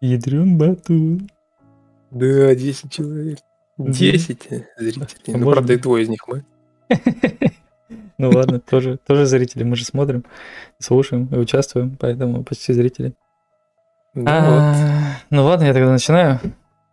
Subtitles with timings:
[0.00, 1.22] Ядрен батут.
[2.10, 3.38] Да, 10 человек.
[3.78, 5.34] 10 зрителей.
[5.34, 6.44] А Ну, правда, и двое из них мы.
[8.18, 10.24] Ну ладно, тоже, тоже зрители, мы же смотрим,
[10.78, 13.12] слушаем и участвуем, поэтому почти зрители.
[14.14, 14.74] Ну А,
[15.28, 16.40] Ну ладно, я тогда начинаю.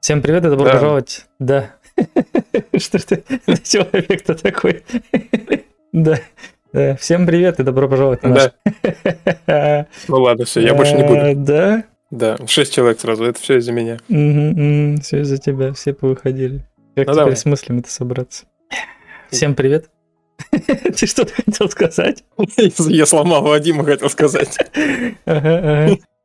[0.02, 0.74] Всем привет и добро Да.
[0.74, 1.26] пожаловать.
[1.40, 1.72] Да.
[2.78, 4.84] Что ты за человек-то такой?
[5.94, 6.20] Да.
[6.74, 6.96] Да.
[6.98, 8.52] Всем привет и добро пожаловать на наш...
[8.64, 9.88] вот.
[10.10, 11.22] Ну ладно, все, я больше не буду.
[11.22, 11.84] А, Да.
[12.14, 13.98] Да, 6 человек сразу, это все из-за меня.
[15.02, 16.60] Все из-за тебя, все повыходили.
[16.96, 17.36] Как Ну, теперь давай.
[17.36, 18.46] с мыслями это собраться?
[19.32, 19.90] Всем привет.
[20.52, 22.24] Ты что-то хотел сказать?
[22.78, 24.56] Я сломал Вадима, хотел сказать.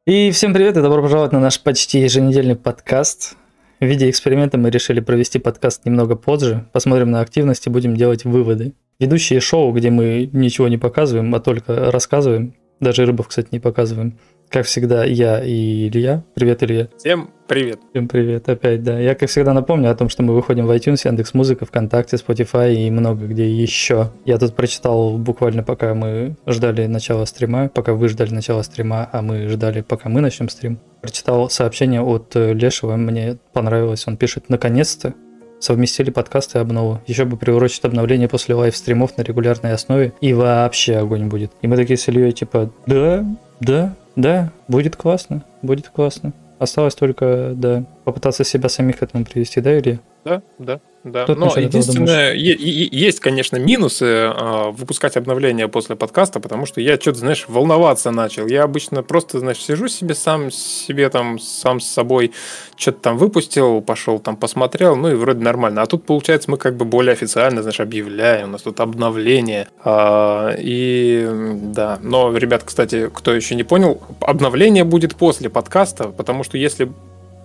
[0.07, 3.37] И всем привет и добро пожаловать на наш почти еженедельный подкаст.
[3.81, 6.67] В виде эксперимента мы решили провести подкаст немного позже.
[6.73, 8.75] Посмотрим на активность и будем делать выводы.
[8.99, 12.55] Ведущие шоу, где мы ничего не показываем, а только рассказываем.
[12.79, 14.19] Даже рыбов, кстати, не показываем.
[14.51, 16.23] Как всегда, я и Илья.
[16.35, 16.89] Привет, Илья.
[16.97, 17.81] Всем привет.
[17.91, 18.99] Всем привет опять, да.
[18.99, 22.75] Я, как всегда, напомню о том, что мы выходим в iTunes, Яндекс Музыка, ВКонтакте, Spotify
[22.75, 24.11] и много где еще.
[24.25, 29.21] Я тут прочитал буквально, пока мы ждали начала стрима, пока вы ждали начала стрима, а
[29.21, 30.79] мы ждали, пока мы начнем стрим.
[31.03, 34.07] Прочитал сообщение от э, Лешего, мне понравилось.
[34.07, 35.13] Он пишет, наконец-то
[35.61, 37.03] совместили подкасты и обнову.
[37.07, 41.53] Еще бы приурочить обновление после лайв-стримов на регулярной основе, и вообще огонь будет.
[41.61, 43.27] И мы такие с Ильей, типа, да,
[43.61, 46.33] да, да, будет классно, будет классно.
[46.59, 50.01] Осталось только, да, попытаться себя самих к этому привести, да, Илья?
[50.29, 51.27] Да, да, да.
[51.27, 56.81] Ты Но единственное, е- е- есть, конечно, минусы а, выпускать обновления после подкаста, потому что
[56.81, 58.47] я что-то, знаешь, волноваться начал.
[58.47, 62.33] Я обычно просто, знаешь, сижу себе сам себе там, сам с собой,
[62.77, 65.83] что-то там выпустил, пошел там посмотрел, ну и вроде нормально.
[65.83, 69.69] А тут, получается, мы как бы более официально, знаешь, объявляем, у нас тут обновление.
[69.85, 71.29] А, И
[71.63, 76.91] да, но, ребят, кстати, кто еще не понял, обновление будет после подкаста, потому что если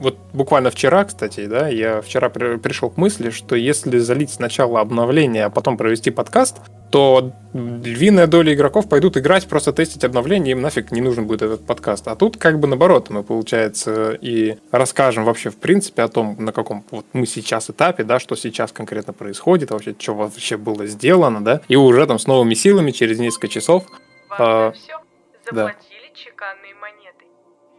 [0.04, 4.82] вот буквально вчера, кстати, да, я вчера при- пришел к мысли, что если залить сначала
[4.82, 6.58] обновление, а потом провести подкаст,
[6.92, 11.66] то львиная доля игроков пойдут играть, просто тестить обновление, им нафиг не нужен будет этот
[11.66, 12.08] подкаст.
[12.08, 16.52] А тут как бы наоборот, мы, получается, и расскажем вообще в принципе о том, на
[16.52, 21.44] каком вот мы сейчас этапе, да, что сейчас конкретно происходит, вообще, что вообще было сделано,
[21.44, 23.86] да, и уже там с новыми силами через несколько часов
[24.30, 24.94] Важно А, все.
[25.52, 25.66] да.
[25.66, 27.26] Заплатили чеканные монеты.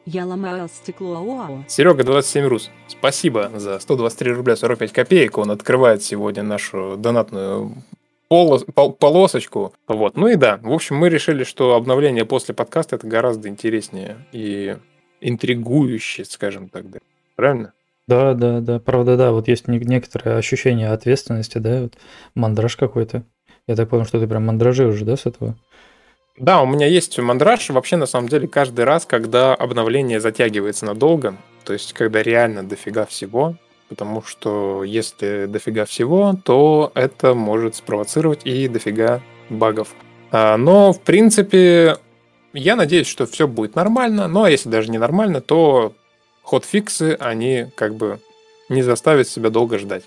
[0.06, 1.64] Я ломаю стекло ОАО.
[1.66, 5.38] Серега 27 Рус, спасибо за 123 рубля 45 копеек.
[5.38, 7.72] Он открывает сегодня нашу донатную
[8.30, 9.72] полос- пол- полосочку.
[9.88, 10.16] Вот.
[10.16, 14.76] Ну и да, в общем, мы решили, что обновление после подкаста это гораздо интереснее и
[15.22, 16.90] интригующе, скажем так.
[16.90, 16.98] Да.
[17.36, 17.72] Правильно?
[18.06, 21.94] Да, да, да, правда, да, вот есть не- некоторое ощущение ответственности, да, вот
[22.34, 23.22] мандраж какой-то.
[23.66, 25.56] Я так понял, что ты прям мандражируешь, да, с этого?
[26.36, 27.70] Да, у меня есть мандраж.
[27.70, 33.06] Вообще, на самом деле, каждый раз, когда обновление затягивается надолго, то есть, когда реально дофига
[33.06, 33.56] всего,
[33.88, 39.94] потому что если дофига всего, то это может спровоцировать и дофига багов.
[40.32, 41.98] А, Но, в принципе,
[42.52, 44.26] я надеюсь, что все будет нормально.
[44.26, 45.94] Ну, а если даже не нормально, то
[46.42, 48.18] ход-фиксы, они как бы
[48.68, 50.04] не заставят себя долго ждать.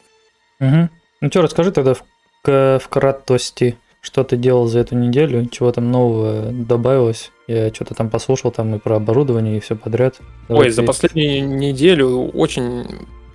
[0.59, 0.89] Угу.
[1.21, 2.03] Ну что, расскажи тогда в,
[2.44, 7.31] в кратости, что ты делал за эту неделю, чего там нового добавилось.
[7.47, 10.15] Я что-то там послушал там и про оборудование, и все подряд.
[10.47, 12.85] Давай Ой, за последнюю неделю очень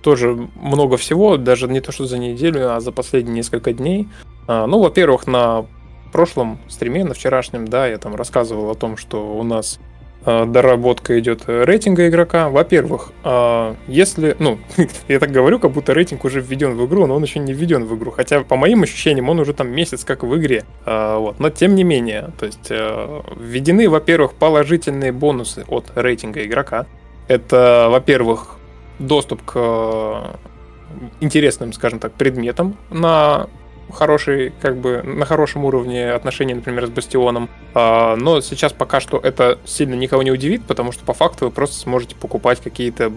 [0.01, 4.07] тоже много всего, даже не то, что за неделю, а за последние несколько дней.
[4.47, 5.65] А, Ну, во-первых, на
[6.11, 9.79] прошлом стриме, на вчерашнем, да, я там рассказывал о том, что у нас
[10.25, 12.49] доработка идет рейтинга игрока.
[12.49, 14.59] Во-первых, а, если, ну,
[15.07, 17.85] я так говорю, как будто рейтинг уже введен в игру, но он еще не введен
[17.85, 18.11] в игру.
[18.11, 20.63] Хотя, по моим ощущениям, он уже там месяц как в игре.
[20.85, 21.39] Вот.
[21.39, 26.85] Но тем не менее, то есть э, введены, во-первых, положительные бонусы от рейтинга игрока.
[27.27, 28.57] Это, во-первых,
[28.99, 30.35] доступ к э,
[31.19, 33.47] интересным, скажем так, предметам на
[33.93, 37.49] хороший, как бы, на хорошем уровне отношений, например, с Бастионом.
[37.73, 41.51] А, Но сейчас пока что это сильно никого не удивит, потому что по факту вы
[41.51, 43.11] просто сможете покупать какие-то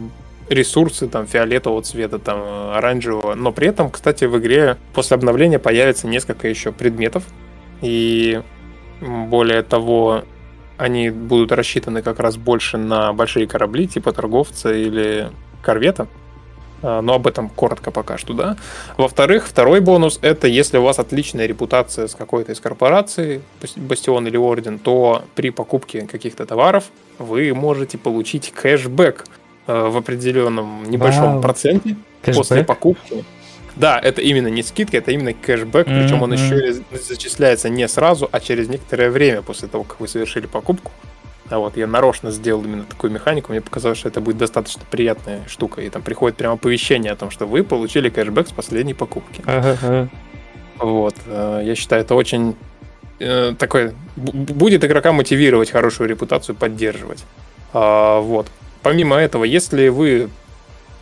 [0.49, 2.41] ресурсы там фиолетового цвета, там
[2.75, 3.35] оранжевого.
[3.35, 7.25] Но при этом, кстати, в игре после обновления появится несколько еще предметов.
[7.81, 8.43] И
[9.01, 10.23] более того,
[10.77, 15.31] они будут рассчитаны как раз больше на большие корабли, типа торговца или
[15.63, 16.07] корвета.
[16.87, 18.57] А, Но об этом коротко пока что, да.
[18.97, 24.29] Во-вторых, второй бонус это если у вас отличная репутация с какой-то из корпораций, Бас- Бастион
[24.29, 26.85] или Орден, то при покупке каких-то товаров
[27.19, 29.25] вы можете получить кэшбэк
[29.67, 31.43] э, в определенном небольшом Вау.
[31.43, 32.67] проценте после Кэшбэк?
[32.67, 33.25] покупки.
[33.75, 38.29] Да, это именно не скидка, это именно кэшбэк, причем он еще и зачисляется не сразу,
[38.31, 40.93] а через некоторое время после того, как вы совершили покупку.
[41.49, 45.43] А вот я нарочно сделал именно такую механику, мне показалось, что это будет достаточно приятная
[45.49, 45.81] штука.
[45.83, 49.43] И там приходит прямо оповещение о том, что вы получили кэшбэк с последней покупки.
[49.47, 50.09] Ага.
[50.79, 51.15] Вот.
[51.27, 52.57] э, Я считаю, это очень
[53.21, 53.93] э, такой...
[54.17, 57.25] Будет игрока мотивировать хорошую репутацию поддерживать.
[57.73, 58.49] А, Вот.
[58.83, 60.29] Помимо этого, если вы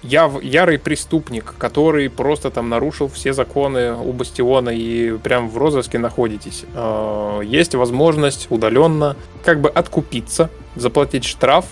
[0.04, 5.98] яв- ярый преступник, который просто там нарушил все законы у Бастиона и прям в розыске
[5.98, 11.66] находитесь, э, есть возможность удаленно как бы откупиться, заплатить штраф,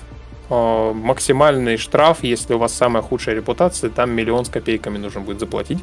[0.54, 5.40] Э, максимальный штраф, если у вас самая худшая репутация, там миллион с копейками нужно будет
[5.40, 5.78] заплатить.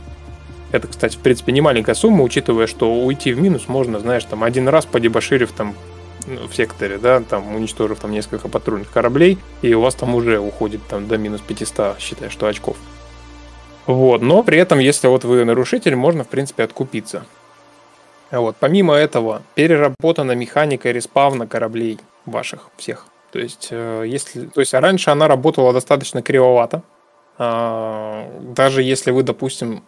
[0.72, 4.44] Это, кстати, в принципе, не маленькая сумма, учитывая, что уйти в минус можно, знаешь, там
[4.44, 5.74] один раз подебоширив там
[6.48, 10.82] в секторе, да, там уничтожив там несколько патрульных кораблей, и у вас там уже уходит
[10.88, 12.78] там до минус 500, считай, что очков.
[13.86, 17.26] Вот, но при этом, если вот вы нарушитель, можно, в принципе, откупиться.
[18.32, 23.08] Вот, помимо этого, переработана механика респавна кораблей ваших всех.
[23.32, 26.84] То есть, э, если, то есть раньше она работала достаточно кривовато.
[27.38, 29.84] А, Даже если вы, допустим,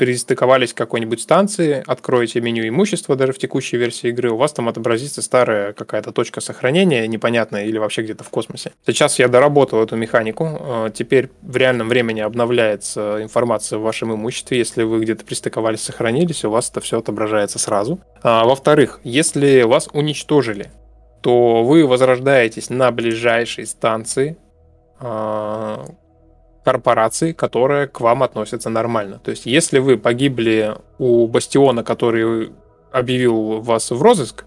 [0.00, 4.66] перестыковались к какой-нибудь станции, откроете меню имущества даже в текущей версии игры, у вас там
[4.66, 8.72] отобразится старая какая-то точка сохранения непонятная или вообще где-то в космосе.
[8.86, 10.58] Сейчас я доработал эту механику.
[10.58, 14.56] э, Теперь в реальном времени обновляется информация в вашем имуществе.
[14.56, 18.00] Если вы где-то пристыковались, сохранились, у вас это все отображается сразу.
[18.22, 20.70] А, Во-вторых, если вас уничтожили,
[21.20, 24.38] то вы возрождаетесь на ближайшей станции
[24.98, 25.84] а,
[26.64, 29.20] корпорации, которая к вам относится нормально.
[29.22, 32.52] То есть, если вы погибли у бастиона, который
[32.92, 34.44] объявил вас в розыск,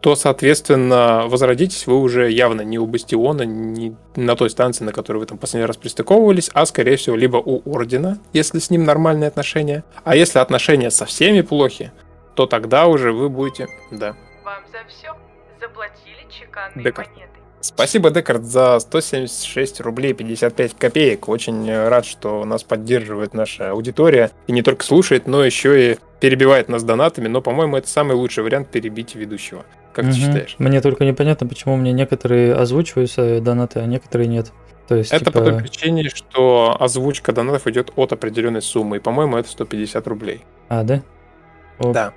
[0.00, 5.18] то, соответственно, возродитесь вы уже явно не у бастиона, не на той станции, на которой
[5.18, 9.28] вы там последний раз пристыковывались, а, скорее всего, либо у ордена, если с ним нормальные
[9.28, 9.84] отношения.
[10.04, 11.92] А если отношения со всеми плохи,
[12.34, 13.68] то тогда уже вы будете...
[13.90, 14.14] Да.
[14.44, 15.16] Вам за все
[15.60, 17.08] заплатили чеканные Декарт.
[17.08, 17.35] монеты.
[17.66, 21.28] Спасибо, Декард, за 176 рублей 55 копеек.
[21.28, 24.30] Очень э, рад, что нас поддерживает наша аудитория.
[24.46, 27.26] И не только слушает, но еще и перебивает нас донатами.
[27.26, 29.64] Но, по-моему, это самый лучший вариант перебить ведущего.
[29.92, 30.16] Как ты Мгм.
[30.20, 30.54] считаешь?
[30.58, 34.52] Мне только непонятно, почему мне некоторые озвучиваются донаты, а некоторые нет.
[34.86, 38.98] То есть, Это по типа, той причине, что озвучка донатов идет от определенной суммы.
[38.98, 40.44] И, по-моему, это 150 рублей.
[40.68, 41.02] А, да?
[41.80, 42.12] Да.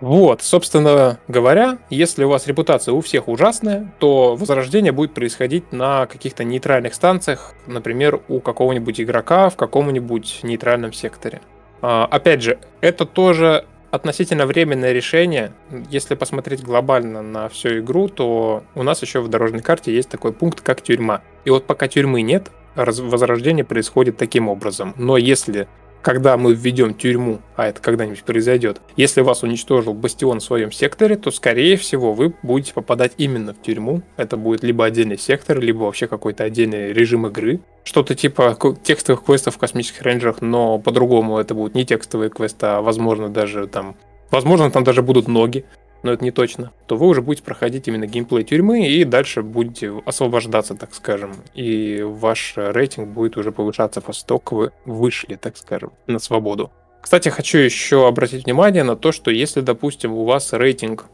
[0.00, 6.06] Вот, собственно говоря, если у вас репутация у всех ужасная, то возрождение будет происходить на
[6.06, 11.42] каких-то нейтральных станциях, например, у какого-нибудь игрока в каком-нибудь нейтральном секторе.
[11.82, 15.52] А, Опять же, это тоже относительно временное решение.
[15.90, 20.32] Если посмотреть глобально на всю игру, то у нас еще в дорожной карте есть такой
[20.32, 21.22] пункт, как тюрьма.
[21.44, 24.94] И вот пока тюрьмы нет, возрождение происходит таким образом.
[24.96, 25.68] Но если
[26.02, 31.16] когда мы введем тюрьму, а это когда-нибудь произойдет, если вас уничтожил бастион в своем секторе,
[31.16, 34.02] то, скорее всего, вы будете попадать именно в тюрьму.
[34.16, 37.60] Это будет либо отдельный сектор, либо вообще какой-то отдельный режим игры.
[37.84, 42.80] Что-то типа текстовых квестов в космических рейнджерах, но по-другому это будут не текстовые квесты, а,
[42.80, 43.96] возможно, даже там...
[44.30, 45.64] Возможно, там даже будут ноги,
[46.02, 49.92] но это не точно, то вы уже будете проходить именно геймплей тюрьмы и дальше будете
[50.04, 51.34] освобождаться, так скажем.
[51.54, 56.70] И ваш рейтинг будет уже повышаться после того, как вы вышли, так скажем, на свободу.
[57.00, 61.06] Кстати, хочу еще обратить внимание на то, что если, допустим, у вас рейтинг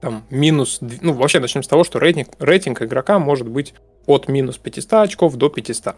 [0.00, 0.80] там минус...
[0.80, 3.72] Ну, вообще начнем с того, что рейтинг, рейтинг игрока может быть
[4.06, 5.94] от минус 500 очков до 500.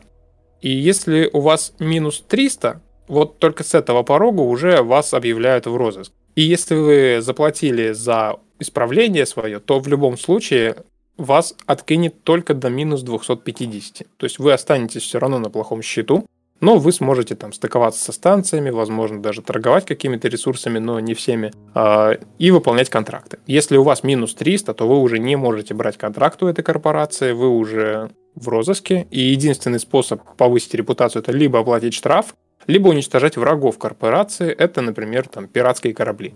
[0.60, 5.74] И если у вас минус 300, вот только с этого порога уже вас объявляют в
[5.74, 6.12] розыск.
[6.34, 10.76] И если вы заплатили за исправление свое, то в любом случае
[11.16, 14.06] вас откинет только до минус 250.
[14.16, 16.26] То есть вы останетесь все равно на плохом счету,
[16.60, 21.52] но вы сможете там стыковаться со станциями, возможно, даже торговать какими-то ресурсами, но не всеми,
[21.74, 23.38] а, и выполнять контракты.
[23.46, 27.32] Если у вас минус 300, то вы уже не можете брать контракт у этой корпорации,
[27.32, 32.34] вы уже в розыске, и единственный способ повысить репутацию это либо оплатить штраф,
[32.66, 36.34] либо уничтожать врагов корпорации, это, например, там пиратские корабли.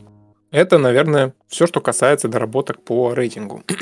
[0.51, 3.63] Это, наверное, все, что касается доработок по рейтингу.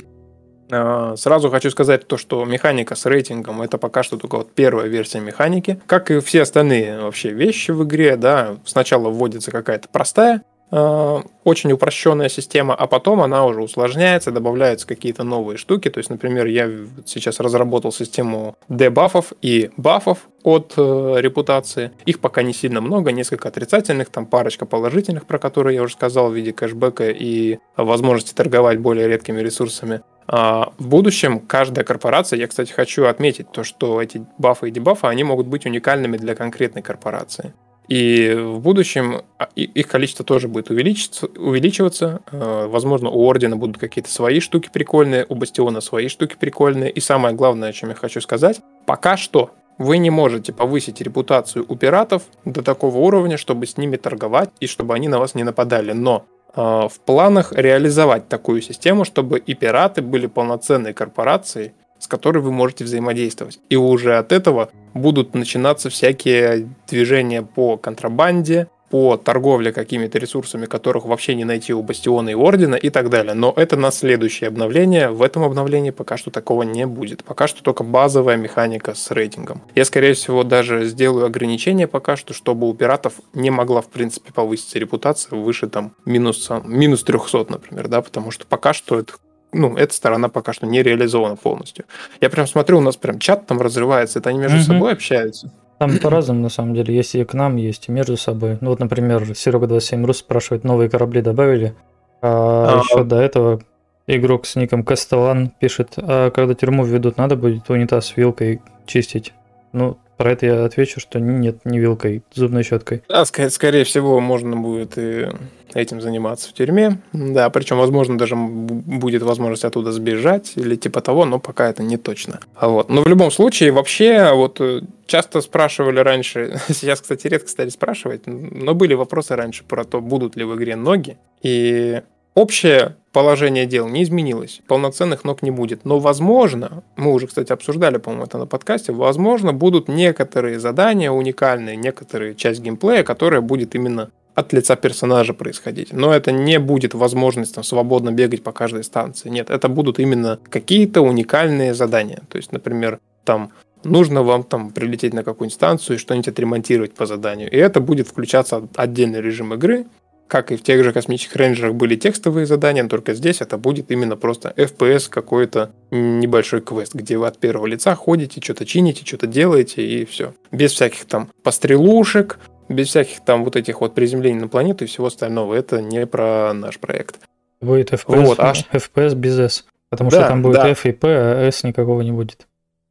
[0.69, 4.89] А, Сразу хочу сказать то, что механика с рейтингом это пока что только вот первая
[4.89, 5.81] версия механики.
[5.87, 12.29] Как и все остальные вообще вещи в игре, да, сначала вводится какая-то простая, очень упрощенная
[12.29, 15.89] система, а потом она уже усложняется, добавляются какие-то новые штуки.
[15.91, 16.69] То есть, например, я
[17.05, 21.93] сейчас разработал систему дебафов и бафов от э, репутации.
[22.05, 26.31] Их пока не сильно много, несколько отрицательных, там парочка положительных, про которые я уже сказал,
[26.31, 30.03] в виде кэшбэка и возможности торговать более редкими ресурсами.
[30.29, 35.07] А, В будущем каждая корпорация, я, кстати, хочу отметить то, что эти бафы и дебафы,
[35.07, 37.55] они могут быть уникальными для конкретной корпорации.
[37.89, 41.27] И в будущем а, их количество тоже будет увеличиваться.
[41.37, 42.21] увеличиваться.
[42.33, 46.91] Э, возможно, у Ордена будут какие-то свои штуки прикольные, у Бастиона свои штуки прикольные.
[46.91, 51.65] И самое главное, о чем я хочу сказать, пока что вы не можете повысить репутацию
[51.69, 55.45] у пиратов до такого уровня, чтобы с ними торговать и чтобы они на вас не
[55.45, 55.93] нападали.
[55.93, 62.39] Но э, в планах реализовать такую систему, чтобы и пираты были полноценной корпорацией, с которой
[62.39, 63.61] вы можете взаимодействовать.
[63.69, 71.07] И уже от этого будут начинаться всякие движения по контрабанде, по торговле какими-то ресурсами, которых
[71.07, 73.35] вообще не найти у Бастиона и Ордена и так далее.
[73.35, 75.11] Но это на следующее обновление.
[75.11, 77.25] В этом обновлении пока что такого не будет.
[77.25, 79.63] Пока что только базовая механика с рейтингом.
[79.75, 84.33] Я, скорее всего, даже сделаю ограничение пока что, чтобы у пиратов не могла, в принципе,
[84.33, 89.15] повыситься репутация выше там минус, минус 300, например, да, потому что пока что это
[89.53, 91.85] ну, эта сторона пока что не реализована полностью.
[92.21, 94.65] Я прям смотрю, у нас прям чат там разрывается, это они между угу.
[94.65, 95.53] собой общаются.
[95.79, 96.95] Там по-разному, на самом деле.
[96.95, 98.59] Есть и к нам, есть и между собой.
[98.61, 101.75] Ну вот, например, Серега 27 Рус спрашивает, новые корабли добавили.
[102.23, 103.61] А, а еще до этого
[104.07, 109.33] игрок с ником Кастелан пишет, а когда тюрьму введут, надо будет унитаз вилкой чистить?
[109.73, 113.03] Ну, про это я отвечу, что нет, не вилкой, зубной щеткой.
[113.09, 115.29] Да, ск- скорее всего, можно будет и
[115.75, 116.99] этим заниматься в тюрьме.
[117.13, 121.97] Да, причем, возможно, даже будет возможность оттуда сбежать или типа того, но пока это не
[121.97, 122.41] точно.
[122.55, 122.89] А вот.
[122.89, 128.23] Но в любом случае, вообще, вот э, часто спрашивали раньше, сейчас, кстати, редко стали спрашивать,
[128.27, 131.19] но были вопросы раньше про то, будут ли в игре ноги.
[131.43, 132.01] И
[132.37, 135.87] Общее положение дел не изменилось, полноценных ног не будет.
[135.87, 141.77] Но, возможно, мы уже, кстати, обсуждали, по-моему, это на подкасте, возможно, будут некоторые задания уникальные,
[141.77, 145.95] некоторые часть геймплея, которая будет именно от лица персонажа происходить.
[145.95, 149.31] Но это не будет возможность там, свободно бегать по каждой станции.
[149.31, 152.21] Нет, это будут именно какие-то уникальные задания.
[152.29, 153.51] То есть, например, там
[153.83, 157.51] нужно вам там прилететь на какую-нибудь станцию и что-нибудь отремонтировать по заданию.
[157.51, 159.87] И это будет включаться отдельный режим игры,
[160.27, 164.17] как и в тех же космических рейнджерах были текстовые задания, только здесь это будет именно
[164.17, 169.87] просто FPS какой-то небольшой квест, где вы от первого лица ходите, что-то чините, что-то делаете
[169.87, 170.35] и все.
[170.51, 175.07] Без всяких там пострелушек, без всяких там вот этих вот приземлений на планету и всего
[175.07, 175.55] остального.
[175.55, 177.21] Это не про наш проект.
[177.61, 178.53] Будет FPS, вот, а...
[178.73, 179.67] FPS без S.
[179.89, 180.69] Потому да, что там будет да.
[180.69, 182.47] F и P, а S никакого не будет.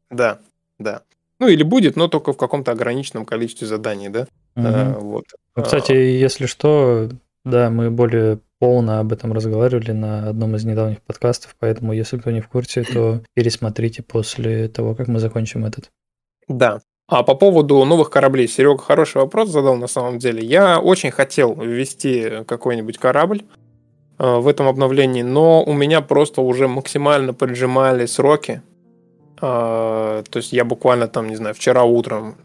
[0.09, 0.39] Да,
[0.79, 1.01] да.
[1.39, 4.21] Ну или будет, но только в каком-то ограниченном количестве заданий, да?
[4.55, 4.65] Угу.
[4.65, 5.25] А, вот.
[5.55, 7.09] Ну, кстати, если что,
[7.45, 12.31] да, мы более полно об этом разговаривали на одном из недавних подкастов, поэтому если кто
[12.31, 15.91] не в курсе, то пересмотрите после того, как мы закончим этот.
[16.47, 16.81] Да.
[17.07, 20.43] А по поводу новых кораблей, Серега хороший вопрос задал на самом деле.
[20.43, 23.43] Я очень хотел ввести какой-нибудь корабль
[24.17, 28.63] э, в этом обновлении, но у меня просто уже максимально поджимали сроки.
[29.39, 32.37] Э, то есть я буквально там, не знаю, вчера утром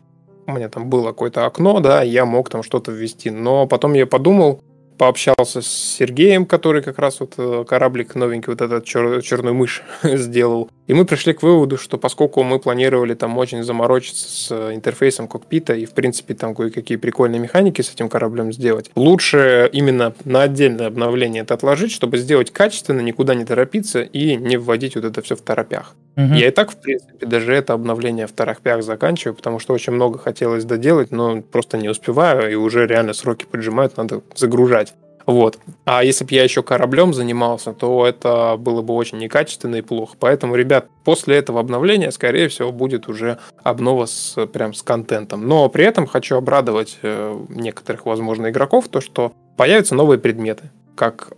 [0.46, 3.30] у меня там было какое-то окно, да, я мог там что-то ввести.
[3.30, 4.60] Но потом я подумал,
[5.00, 9.82] пообщался с Сергеем, который как раз вот э, кораблик новенький, вот этот чер, черную мышь
[10.02, 10.68] сделал.
[10.88, 15.26] И мы пришли к выводу, что поскольку мы планировали там очень заморочиться с э, интерфейсом
[15.26, 20.42] кокпита и, в принципе, там кое-какие прикольные механики с этим кораблем сделать, лучше именно на
[20.42, 25.22] отдельное обновление это отложить, чтобы сделать качественно, никуда не торопиться и не вводить вот это
[25.22, 25.96] все в торопях.
[26.16, 26.34] Угу.
[26.34, 30.18] Я и так, в принципе, даже это обновление в торопях заканчиваю, потому что очень много
[30.18, 34.94] хотелось доделать, но просто не успеваю, и уже реально сроки поджимают, надо загружать.
[35.26, 35.58] Вот.
[35.84, 40.16] А если бы я еще кораблем занимался, то это было бы очень некачественно и плохо.
[40.18, 45.46] Поэтому, ребят, после этого обновления, скорее всего, будет уже обнова с, прям с контентом.
[45.46, 51.32] Но при этом хочу обрадовать э, некоторых, возможно, игроков, то, что появятся новые предметы, как,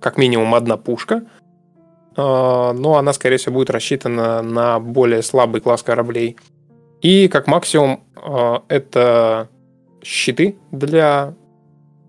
[0.00, 1.22] как минимум одна пушка,
[2.16, 6.36] но она, скорее всего, будет рассчитана на более слабый класс кораблей.
[7.02, 9.48] И как максимум э, это
[10.02, 11.34] щиты для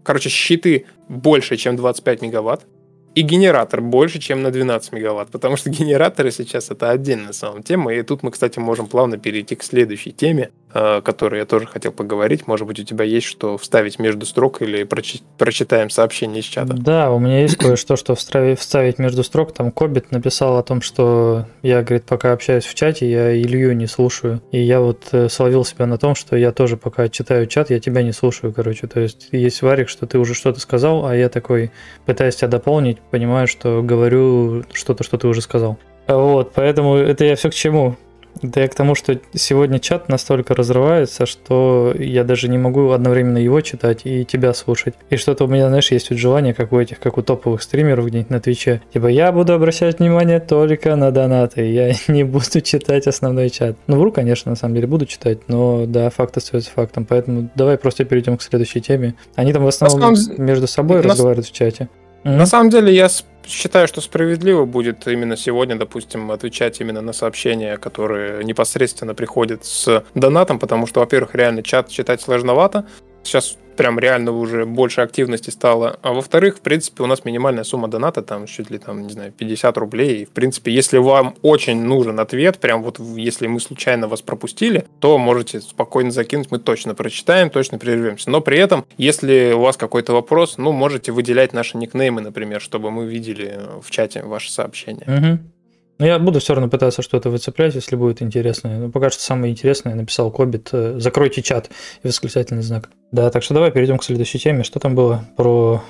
[0.08, 2.66] Короче, щиты больше, чем 25 мегаватт
[3.14, 7.94] и генератор больше, чем на 12 мегаватт, потому что генераторы сейчас это отдельная самая тема,
[7.94, 11.92] и тут мы, кстати, можем плавно перейти к следующей теме, о которой я тоже хотел
[11.92, 12.46] поговорить.
[12.46, 16.74] Может быть, у тебя есть что вставить между строк или прочи- прочитаем сообщение из чата?
[16.74, 19.54] Да, у меня есть кое-что, что вставить между строк.
[19.54, 23.88] Там Кобит написал о том, что я, говорит, пока общаюсь в чате, я Илью не
[23.88, 24.44] слушаю.
[24.52, 27.80] И я вот э, словил себя на том, что я тоже пока читаю чат, я
[27.80, 28.86] тебя не слушаю, короче.
[28.86, 31.72] То есть есть варик, что ты уже что-то сказал, а я такой
[32.06, 35.80] пытаюсь тебя дополнить, понимаю, что говорю что-то, что ты уже сказал.
[36.08, 37.98] Вот, поэтому это я все к чему.
[38.42, 43.38] Да я к тому, что сегодня чат настолько разрывается, что я даже не могу одновременно
[43.38, 44.94] его читать и тебя слушать.
[45.10, 48.06] И что-то у меня, знаешь, есть вот желание, как у этих, как у топовых стримеров
[48.06, 48.82] где-нибудь на Твиче.
[48.94, 53.78] Типа, я буду обращать внимание только на донаты, я не буду читать основной чат.
[53.88, 57.06] Ну, вру, конечно, на самом деле буду читать, но да, факт остается фактом.
[57.06, 59.16] Поэтому давай просто перейдем к следующей теме.
[59.36, 61.90] Они там в основном самом- между собой на- разговаривают в чате.
[62.24, 63.08] На самом деле я
[63.48, 70.04] считаю, что справедливо будет именно сегодня, допустим, отвечать именно на сообщения, которые непосредственно приходят с
[70.14, 72.86] донатом, потому что, во-первых, реально чат читать сложновато.
[73.28, 76.00] Сейчас прям реально уже больше активности стало.
[76.02, 79.32] А во-вторых, в принципе, у нас минимальная сумма доната, там чуть ли там, не знаю,
[79.32, 80.22] 50 рублей.
[80.22, 84.86] И, в принципе, если вам очень нужен ответ, прям вот если мы случайно вас пропустили,
[85.00, 88.30] то можете спокойно закинуть, мы точно прочитаем, точно прервемся.
[88.30, 92.92] Но при этом, если у вас какой-то вопрос, ну, можете выделять наши никнеймы, например, чтобы
[92.92, 95.06] мы видели в чате ваши сообщения.
[95.06, 95.52] Мгм.
[96.00, 98.78] Ну, я буду все равно пытаться что-то выцеплять, если будет интересно.
[98.78, 100.70] Ну, пока что самое интересное написал Кобит.
[100.72, 101.70] э, Закройте чат
[102.04, 102.90] и восклицательный знак.
[103.12, 104.64] Да, так что давай перейдем к следующей теме.
[104.64, 105.82] Что там было про,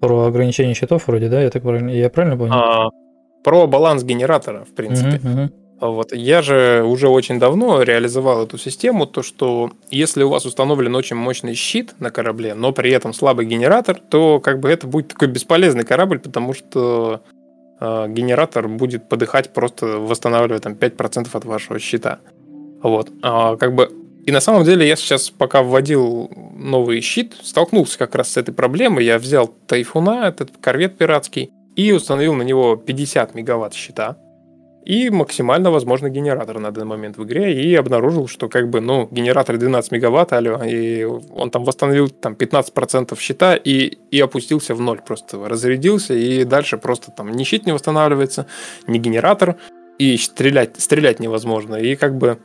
[0.00, 1.40] про ограничение счетов вроде, да?
[1.40, 2.54] Я так правильно, я правильно понял?
[2.54, 2.88] А,
[3.44, 5.20] про баланс генератора, в принципе.
[5.22, 5.52] Мгм, мгм.
[5.80, 6.12] Вот.
[6.12, 11.14] Я же уже очень давно реализовал эту систему, то что если у вас установлен очень
[11.14, 15.28] мощный щит на корабле, но при этом слабый генератор, то как бы это будет такой
[15.28, 17.22] бесполезный корабль, потому что
[17.80, 22.20] генератор будет подыхать, просто восстанавливая там 5% от вашего щита.
[22.82, 23.10] Вот.
[23.22, 23.90] А, как бы
[24.24, 28.52] и на самом деле я сейчас, пока вводил новый щит, столкнулся как раз с этой
[28.52, 29.04] проблемой.
[29.04, 34.18] Я взял Тайфуна, этот корвет пиратский, и установил на него 50 мегаватт щита
[34.84, 39.08] и максимально возможный генератор на данный момент в игре, и обнаружил, что как бы, ну,
[39.10, 44.80] генератор 12 мегаватт, алло, и он там восстановил там 15% щита и, и опустился в
[44.80, 45.48] ноль, просто.
[45.48, 48.46] Разрядился, и дальше просто там ни щит не восстанавливается,
[48.86, 49.56] ни генератор,
[49.98, 52.38] и стрелять, стрелять невозможно, и как бы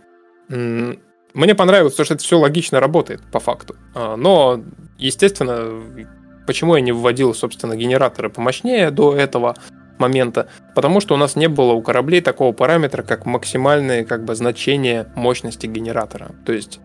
[0.50, 1.00] м,
[1.34, 4.62] мне понравилось то, что это все логично работает по факту, А, но,
[4.98, 5.82] естественно,
[6.46, 9.56] почему я не вводил, собственно, генераторы помощнее до этого,
[9.98, 14.36] момента, потому что у нас не было у кораблей такого параметра, как максимальное как бы
[14.36, 16.32] значение мощности генератора.
[16.46, 16.80] То есть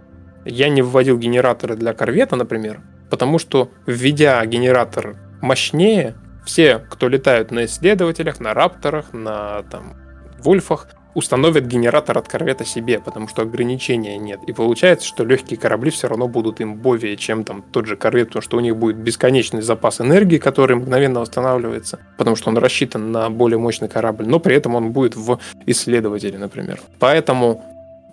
[0.44, 7.50] я не вводил генераторы для корвета, например, потому что введя генератор мощнее, все, кто летают
[7.50, 9.96] на исследователях, на рапторах, на там
[10.38, 10.88] вульфах,
[11.18, 14.40] установят генератор от корвета себе, потому что ограничения нет.
[14.46, 18.28] И получается, что легкие корабли все равно будут им бовее, чем там тот же корвет,
[18.28, 23.10] потому что у них будет бесконечный запас энергии, который мгновенно восстанавливается, потому что он рассчитан
[23.10, 26.80] на более мощный корабль, но при этом он будет в исследователе, например.
[26.98, 27.64] Поэтому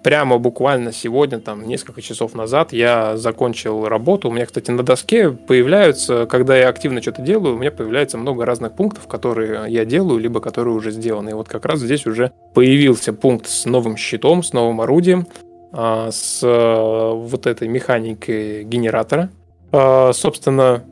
[0.05, 4.29] прямо буквально сегодня, там, несколько часов назад я закончил работу.
[4.29, 8.45] У меня, кстати, на доске появляются, когда я активно что-то делаю, у меня появляется много
[8.45, 11.31] разных пунктов, которые я делаю, либо которые уже сделаны.
[11.31, 15.25] И вот как раз здесь уже появился пункт с новым щитом, с новым орудием,
[15.71, 19.31] а, с э, вот этой механикой генератора.
[19.71, 20.83] А, Собственно,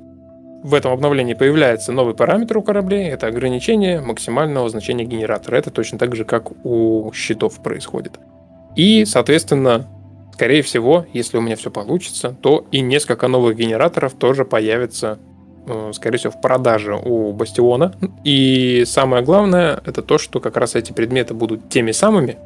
[0.63, 3.09] в этом обновлении появляется новый параметр у кораблей.
[3.09, 5.57] Это ограничение максимального значения генератора.
[5.57, 8.13] Это точно так же, как у щитов происходит.
[8.75, 9.87] И, соответственно,
[10.33, 15.19] скорее всего, если у меня все получится, то и несколько новых генераторов тоже появятся,
[15.67, 17.93] э, скорее всего, в продаже у Бастиона.
[18.23, 22.37] И самое главное, это то, что как раз эти предметы будут теми самыми,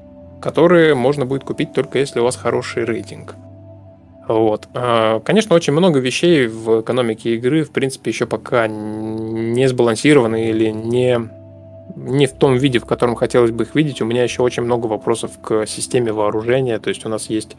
[0.41, 3.35] которые можно будет купить только если у вас хороший рейтинг.
[4.27, 4.67] Вот.
[4.73, 10.69] А, Конечно, очень много вещей в экономике игры, в принципе, еще пока не сбалансированы или
[10.69, 11.17] не,
[11.97, 14.01] не в том виде, в котором хотелось бы их видеть.
[14.01, 16.79] У меня еще очень много вопросов к системе вооружения.
[16.79, 17.55] То есть у нас есть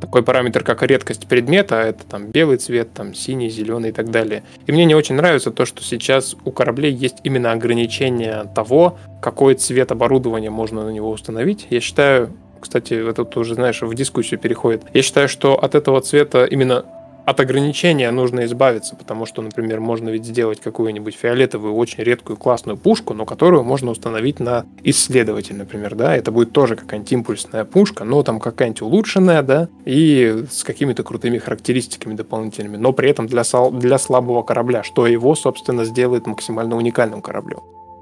[0.00, 4.42] такой параметр, как редкость предмета, это там белый цвет, там синий, зеленый и так далее.
[4.66, 9.54] И мне не очень нравится то, что сейчас у кораблей есть именно ограничение того, какой
[9.54, 11.66] цвет оборудования можно на него установить.
[11.70, 14.82] Я считаю, кстати, это тоже, знаешь, в дискуссию переходит.
[14.94, 16.84] Я считаю, что от этого цвета именно
[17.24, 22.76] от ограничения нужно избавиться, потому что, например, можно ведь сделать какую-нибудь фиолетовую, очень редкую, классную
[22.76, 28.04] пушку, но которую можно установить на исследователь, например, да, это будет тоже какая-нибудь импульсная пушка,
[28.04, 33.44] но там какая-нибудь улучшенная, да, и с какими-то крутыми характеристиками дополнительными, но при этом для,
[33.44, 37.60] сал- для слабого корабля, что его, собственно, сделает максимально уникальным кораблем.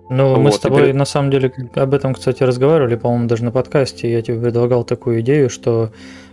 [0.09, 3.29] Ну, мы Вот, с и тобой при- на самом деле об этом, кстати, разговаривали, по-моему,
[3.29, 4.11] даже на подкасте.
[4.11, 5.91] Я тебе предлагал такую идею, что,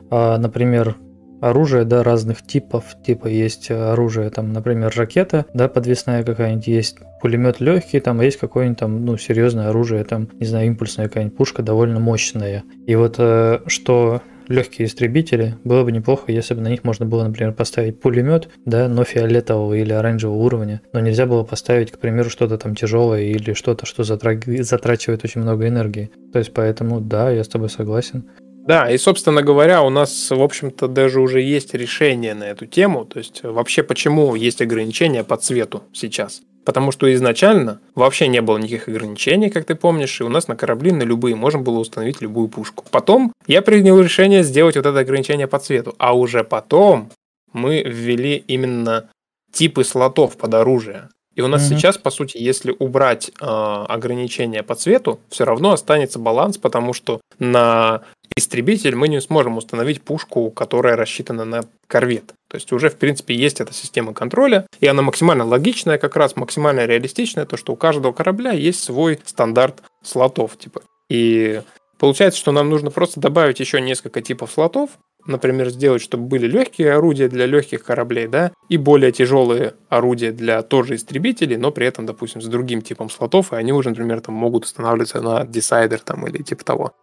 [0.10, 0.95] а, например,
[1.41, 7.60] оружие, да, разных типов, типа есть оружие, там, например, ракета, да, подвесная какая-нибудь, есть пулемет
[7.60, 12.00] легкий, там, есть какое-нибудь там, ну, серьезное оружие, там, не знаю, импульсная какая-нибудь пушка довольно
[12.00, 12.63] мощная.
[12.86, 15.58] И вот э, что легкие истребители.
[15.63, 19.73] Было бы неплохо, если бы на них можно было, например, поставить пулемет, да, но фиолетового
[19.73, 20.82] или оранжевого уровня.
[20.93, 25.41] Но нельзя было поставить, к примеру, что-то там тяжелое или что-то, что затра- затрачивает очень
[25.41, 26.12] много энергии.
[26.32, 28.26] То есть поэтому, да, я с тобой согласен.
[28.67, 33.06] Да, и, собственно говоря, у нас, в общем-то, даже уже есть решение на эту тему.
[33.06, 36.41] То есть, вообще, почему есть ограничения по цвету сейчас?
[36.65, 40.58] Потому что изначально вообще не было никаких ограничений, как ты помнишь, и у нас на
[40.58, 42.84] корабли на любые можно было установить любую пушку.
[42.91, 47.10] Потом я принял решение сделать вот это ограничение по цвету, а уже потом
[47.53, 49.10] мы ввели именно
[49.53, 51.08] типы слотов под оружие.
[51.38, 51.75] И у нас mm-hmm.
[51.75, 57.21] сейчас, по сути, если убрать э, ограничения по цвету, все равно останется баланс, потому что
[57.38, 58.01] на
[58.38, 62.34] истребитель мы не сможем установить пушку, которая рассчитана на корвет.
[62.47, 66.36] То есть уже, в принципе, есть эта система контроля, и она максимально логичная, как раз
[66.36, 70.82] максимально реалистичная, то, что у каждого корабля есть свой стандарт слотов, типа.
[71.10, 71.62] И
[71.97, 74.91] получается, что нам нужно просто добавить еще несколько типов слотов,
[75.26, 80.62] например, сделать, чтобы были легкие орудия для легких кораблей, да, и более тяжелые орудия для
[80.62, 84.36] тоже истребителей, но при этом, допустим, с другим типом слотов, и они уже, например, там
[84.36, 86.93] могут устанавливаться на десайдер там или типа того.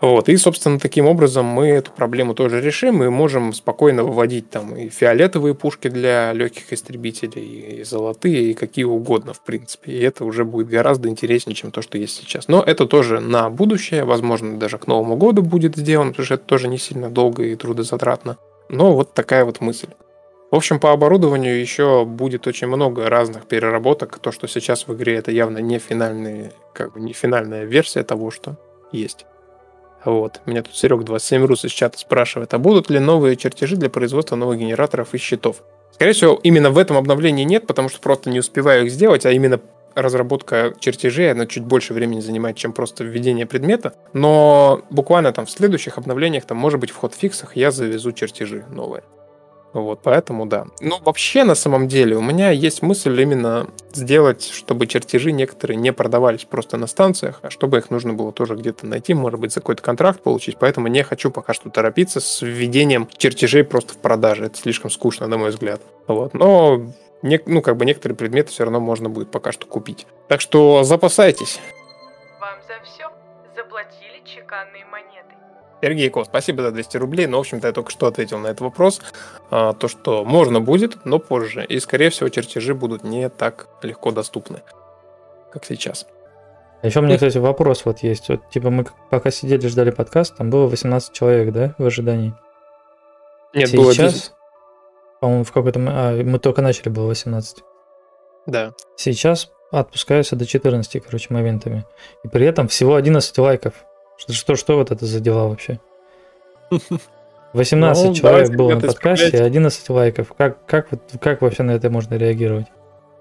[0.00, 0.28] Вот.
[0.28, 4.88] И, собственно, таким образом мы эту проблему тоже решим и можем спокойно выводить там и
[4.88, 9.92] фиолетовые пушки для легких истребителей, и золотые, и какие угодно, в принципе.
[9.92, 12.48] И это уже будет гораздо интереснее, чем то, что есть сейчас.
[12.48, 16.44] Но это тоже на будущее, возможно, даже к Новому году будет сделано, потому что это
[16.44, 18.36] тоже не сильно долго и трудозатратно.
[18.68, 19.88] Но вот такая вот мысль.
[20.50, 24.18] В общем, по оборудованию еще будет очень много разных переработок.
[24.18, 28.30] То, что сейчас в игре, это явно не, финальный, как бы не финальная версия того,
[28.30, 28.56] что
[28.92, 29.26] есть.
[30.04, 30.40] Вот.
[30.46, 34.36] Меня тут Серег 27 Рус из чата спрашивает, а будут ли новые чертежи для производства
[34.36, 35.62] новых генераторов и щитов?
[35.92, 39.30] Скорее всего, именно в этом обновлении нет, потому что просто не успеваю их сделать, а
[39.30, 39.60] именно
[39.94, 43.94] разработка чертежей, она чуть больше времени занимает, чем просто введение предмета.
[44.12, 48.64] Но буквально там в следующих обновлениях, там может быть в ход фиксах я завезу чертежи
[48.70, 49.04] новые.
[49.74, 50.66] Вот, поэтому да.
[50.80, 55.92] Но вообще, на самом деле, у меня есть мысль именно сделать, чтобы чертежи некоторые не
[55.92, 59.60] продавались просто на станциях, а чтобы их нужно было тоже где-то найти, может быть, за
[59.60, 60.58] какой-то контракт получить.
[60.58, 64.46] Поэтому не хочу пока что торопиться с введением чертежей просто в продаже.
[64.46, 65.80] Это слишком скучно, на мой взгляд.
[66.06, 66.34] Вот.
[66.34, 66.80] Но
[67.22, 70.06] не, ну, как бы некоторые предметы все равно можно будет пока что купить.
[70.28, 71.60] Так что запасайтесь.
[72.40, 73.10] Вам за все
[73.56, 75.33] заплатили чеканные монеты.
[75.82, 77.26] Сергей Ко, спасибо за 200 рублей.
[77.26, 79.00] Ну, в общем-то, я только что ответил на этот вопрос.
[79.50, 81.64] А, то, что можно будет, но позже.
[81.64, 84.62] И, скорее всего, чертежи будут не так легко доступны,
[85.52, 86.06] как сейчас.
[86.82, 88.28] А Еще у меня, кстати, вопрос вот есть.
[88.28, 92.34] Вот, типа, мы пока сидели, ждали подкаст, там было 18 человек, да, в ожидании?
[93.54, 94.32] Нет, Сейчас, было 10.
[95.20, 95.80] По-моему, в какой-то...
[95.86, 97.62] А, мы только начали, было 18.
[98.46, 98.74] Да.
[98.96, 101.84] Сейчас отпускаются до 14, короче, моментами.
[102.22, 103.74] И при этом всего 11 лайков.
[104.16, 105.80] Что, что, что вот это за дела вообще?
[107.52, 109.44] 18 Ну, человек было на подкасте, исправляйте.
[109.44, 110.32] 11 лайков.
[110.36, 110.88] Как, как,
[111.20, 112.66] как вообще на это можно реагировать?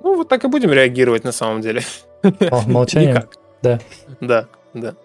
[0.01, 1.81] Ну, вот так и будем реагировать на самом деле.
[2.23, 3.11] Мол- Молчанием?
[3.11, 3.29] Никак.
[3.61, 3.79] Да.
[4.19, 4.95] Да, да.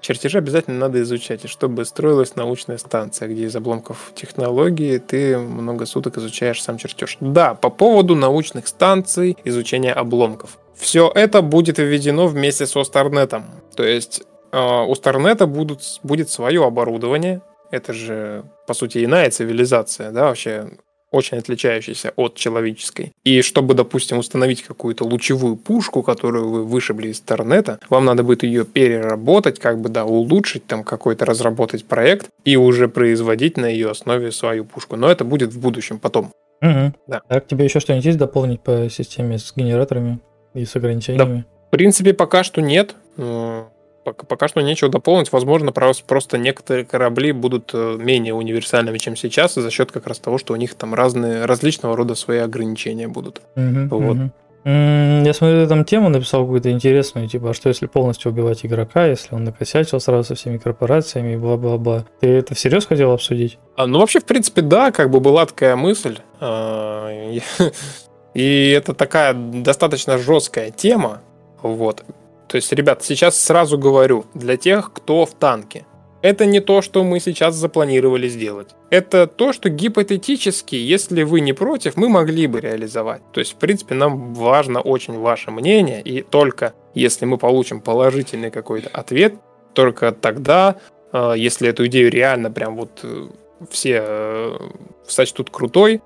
[0.00, 5.86] Чертежи обязательно надо изучать, и чтобы строилась научная станция, где из обломков технологии ты много
[5.86, 7.18] суток изучаешь сам чертеж.
[7.20, 10.58] Да, по поводу научных станций, изучения обломков.
[10.74, 13.44] Все это будет введено вместе со Старнетом.
[13.74, 17.42] То есть у Старнета будут, будет свое оборудование.
[17.70, 20.70] Это же, по сути, иная цивилизация, да, вообще
[21.10, 23.12] очень отличающаяся от человеческой.
[23.24, 28.42] И чтобы, допустим, установить какую-то лучевую пушку, которую вы вышибли из Торнета, вам надо будет
[28.42, 33.90] ее переработать, как бы, да, улучшить, там, какой-то разработать проект и уже производить на ее
[33.90, 34.96] основе свою пушку.
[34.96, 36.32] Но это будет в будущем, потом.
[36.60, 36.94] Мгм.
[37.06, 37.22] Да.
[37.28, 40.18] Так, тебе еще что-нибудь есть дополнить по системе с генераторами
[40.54, 41.44] и с ограничениями?
[41.68, 42.94] В принципе, пока что нет.
[43.16, 43.64] Э,
[44.08, 45.32] Пока, пока что нечего дополнить.
[45.32, 50.18] Возможно, прос- просто некоторые корабли будут э, менее универсальными, чем сейчас, за счет как раз
[50.18, 53.42] того, что у них там разные, различного рода свои ограничения будут.
[53.56, 54.16] Мгм, Вот.
[54.64, 59.06] М, Я смотрю, там тему написал какую-то интересную, типа, а что если полностью убивать игрока,
[59.06, 62.04] если он накосячил сразу со всеми корпорациями и бла-бла-бла.
[62.20, 63.58] Ты это всерьез хотел обсудить?
[63.76, 66.18] А, ну, вообще, в принципе, да, как бы была такая мысль.
[66.42, 67.42] И-
[68.34, 71.22] И это такая достаточно жесткая тема.
[71.62, 72.04] Вот.
[72.48, 75.84] То есть, ребят, сейчас сразу говорю, для тех, кто в танке.
[76.20, 78.70] Это не то, что мы сейчас запланировали сделать.
[78.90, 83.22] Это то, что гипотетически, если вы не против, мы могли бы реализовать.
[83.32, 88.50] То есть, в принципе, нам важно очень ваше мнение, и только если мы получим положительный
[88.50, 89.34] какой-то ответ,
[89.74, 90.76] только тогда,
[91.12, 93.28] э, если эту идею реально прям вот э,
[93.70, 94.58] все э,
[95.06, 96.02] сочтут крутой,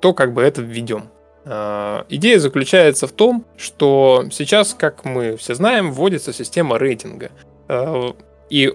[0.00, 1.08] то как бы это введем.
[1.46, 7.30] Э, Идея заключается в том, что сейчас, как мы все знаем, вводится система рейтинга.
[7.68, 8.10] Э,
[8.50, 8.74] И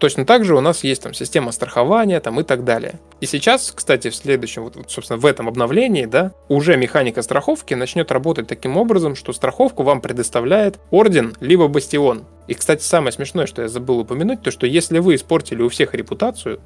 [0.00, 2.94] Точно так же у нас есть там система страхования там и так далее.
[3.20, 8.10] И сейчас, кстати, в следующем, вот, собственно, в этом обновлении, да, уже механика страховки начнет
[8.10, 12.24] работать таким образом, что страховку вам предоставляет орден либо бастион.
[12.48, 15.92] И, кстати, самое смешное, что я забыл упомянуть, то что если вы испортили у всех
[15.92, 16.60] репутацию,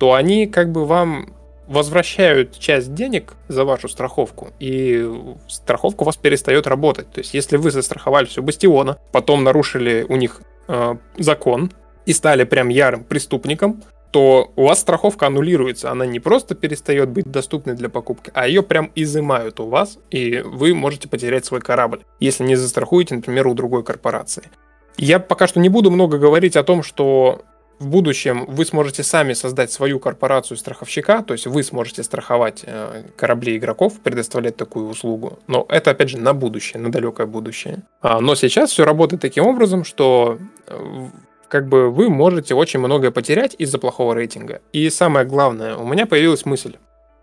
[0.00, 1.32] то они как бы вам
[1.70, 5.08] возвращают часть денег за вашу страховку, и
[5.46, 7.10] страховка у вас перестает работать.
[7.12, 11.70] То есть, если вы застраховали все бастиона, потом нарушили у них э, закон
[12.06, 15.92] и стали прям ярым преступником, то у вас страховка аннулируется.
[15.92, 20.42] Она не просто перестает быть доступной для покупки, а ее прям изымают у вас, и
[20.44, 24.50] вы можете потерять свой корабль, если не застрахуете, например, у другой корпорации.
[24.96, 27.42] Я пока что не буду много говорить о том, что
[27.80, 33.04] в будущем вы сможете сами создать свою корпорацию страховщика, то есть вы сможете страховать э,
[33.16, 35.38] корабли игроков, предоставлять такую услугу.
[35.46, 37.82] Но это, опять же, на будущее, на далекое будущее.
[38.02, 41.06] А, но сейчас все работает таким образом, что э,
[41.48, 44.60] как бы вы можете очень многое потерять из-за плохого рейтинга.
[44.74, 46.76] И самое главное, у меня появилась мысль,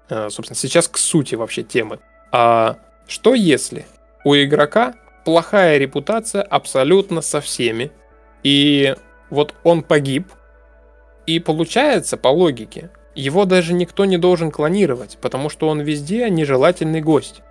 [0.10, 2.00] э, собственно, сейчас к сути вообще темы.
[2.32, 3.86] А что если
[4.26, 7.92] у игрока плохая репутация абсолютно со всеми,
[8.42, 8.96] и
[9.30, 10.32] вот он погиб,
[11.28, 17.02] и получается, по логике, его даже никто не должен клонировать, потому что он везде нежелательный
[17.02, 17.42] гость.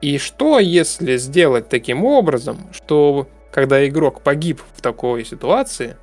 [0.00, 5.96] И что, если сделать таким образом, что когда игрок погиб в такой ситуации,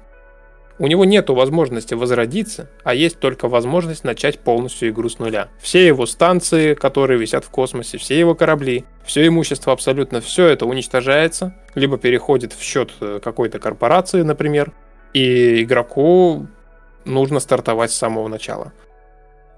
[0.79, 5.49] у него нет возможности возродиться, а есть только возможность начать полностью игру с нуля.
[5.59, 10.65] Все его станции, которые висят в космосе, все его корабли, все имущество абсолютно, все это
[10.65, 14.73] уничтожается, либо переходит в счет э, какой-то корпорации, например,
[15.13, 16.47] и игроку
[17.05, 18.73] нужно стартовать с самого начала.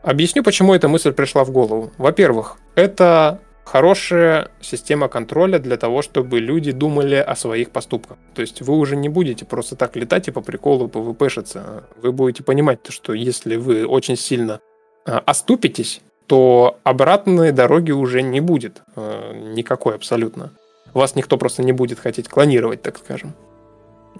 [0.03, 1.91] Объясню, почему эта мысль пришла в голову.
[1.97, 8.17] Во-первых, это хорошая система контроля для того, чтобы люди думали о своих поступках.
[8.35, 11.85] То есть вы уже не будете просто так летать и по приколу ПВПшиться.
[12.01, 14.59] Вы будете понимать, что если вы очень сильно
[15.07, 18.83] а, оступитесь, то обратной дороги уже не будет.
[18.95, 20.51] А, никакой абсолютно.
[20.93, 23.33] Вас никто просто не будет хотеть клонировать, так скажем.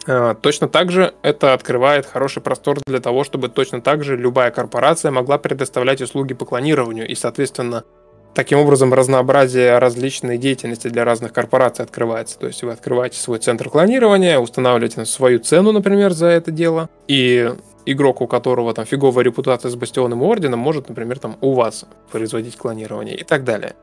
[0.08, 4.52] А, точно так же это открывает хороший простор для того, чтобы точно так же любая
[4.52, 7.84] корпорация могла предоставлять услуги по клонированию и, соответственно,
[8.34, 12.38] таким образом разнообразие различной деятельности для разных корпораций открывается.
[12.38, 17.52] То есть вы открываете свой центр клонирования, устанавливаете свою цену, например, за это дело, и
[17.86, 21.86] игрок, у которого там фиговая репутация с бастионом и орденом, может, например, там у вас
[22.12, 23.76] производить клонирование и так далее.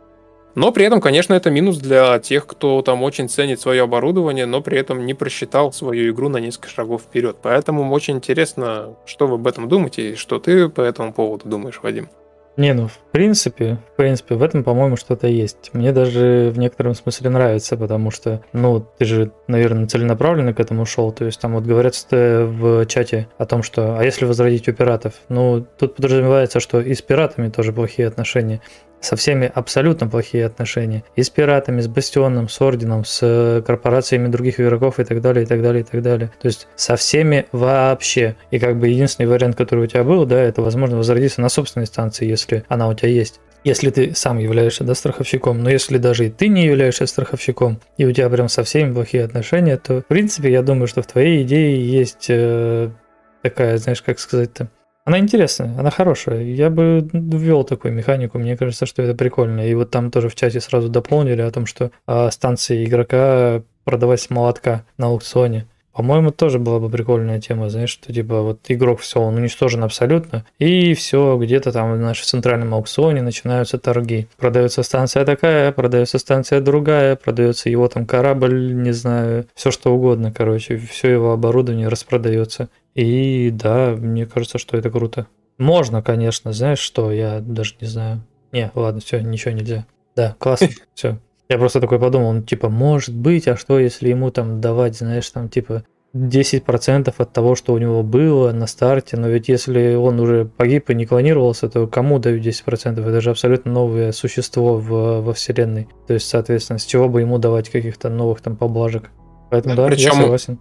[0.55, 4.61] Но при этом, конечно, это минус для тех, кто там очень ценит свое оборудование, но
[4.61, 7.37] при этом не просчитал свою игру на несколько шагов вперед.
[7.41, 11.81] Поэтому очень интересно, что вы об этом думаете и что ты по этому поводу думаешь,
[11.83, 12.09] Вадим.
[12.59, 15.71] Не, ну, в принципе, в принципе, в этом, по-моему, что-то есть.
[15.73, 20.85] Мне даже в некотором смысле нравится, потому что, ну, ты же, наверное, целенаправленно к этому
[20.85, 21.13] шел.
[21.13, 25.15] То есть там вот говорят в чате о том, что, а если возродить у пиратов?
[25.31, 28.61] Ну, тут подразумевается, что и с пиратами тоже плохие отношения
[29.03, 31.05] со всеми абсолютно плохие отношения.
[31.17, 35.45] И с пиратами, с Бастионом, с Орденом, с э, корпорациями других игроков и так далее,
[35.45, 36.33] и так далее, и так далее.
[36.41, 38.37] То есть со всеми вообще.
[38.51, 41.87] И как бы единственный вариант, который у тебя был, да, это возможно возродиться на собственной
[41.87, 46.27] станции, если она у тебя есть если ты сам являешься да, страховщиком, но если даже
[46.27, 50.07] и ты не являешься страховщиком, и у тебя прям со всеми плохие отношения, то, в
[50.07, 52.91] принципе, я думаю, что в твоей идее есть э,
[53.43, 54.69] такая, знаешь, как сказать-то,
[55.05, 56.43] она интересная, она хорошая.
[56.43, 59.69] Я бы ввел такую механику, мне кажется, что это прикольно.
[59.69, 64.21] И вот там тоже в чате сразу дополнили о том, что а, станции игрока продавать
[64.21, 65.67] с молотка на аукционе.
[65.93, 70.47] По-моему, тоже была бы прикольная тема, знаешь, что типа вот игрок все, он уничтожен абсолютно,
[70.59, 74.27] и все, где-то там в нашем центральном аукционе начинаются торги.
[74.39, 80.33] Продается станция такая, продается станция другая, продается его там корабль, не знаю, все что угодно,
[80.33, 82.71] короче, все его оборудование распродается.
[82.95, 85.27] И да, мне кажется, что это круто.
[85.59, 88.23] Можно, конечно, знаешь что, я даже не знаю.
[88.53, 89.87] Не, ладно, все, ничего нельзя.
[90.15, 91.19] Да, классно, все.
[91.49, 95.29] Я просто такой подумал, ну, типа, может быть, а что, если ему там давать, знаешь,
[95.31, 100.21] там, типа, 10% от того, что у него было на старте, но ведь если он
[100.21, 103.01] уже погиб и не клонировался, то кому дают 10%?
[103.01, 105.89] Это же абсолютно новое существо в, во вселенной.
[106.07, 109.11] То есть, соответственно, с чего бы ему давать каких-то новых там поблажек?
[109.51, 110.59] Поэтому да, Причем, я согласен.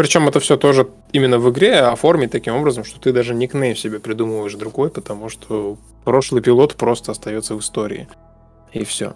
[0.00, 4.00] Причем это все тоже именно в игре оформить таким образом, что ты даже никнейм себе
[4.00, 8.08] придумываешь другой, потому что прошлый пилот просто остается в истории.
[8.72, 9.12] И все.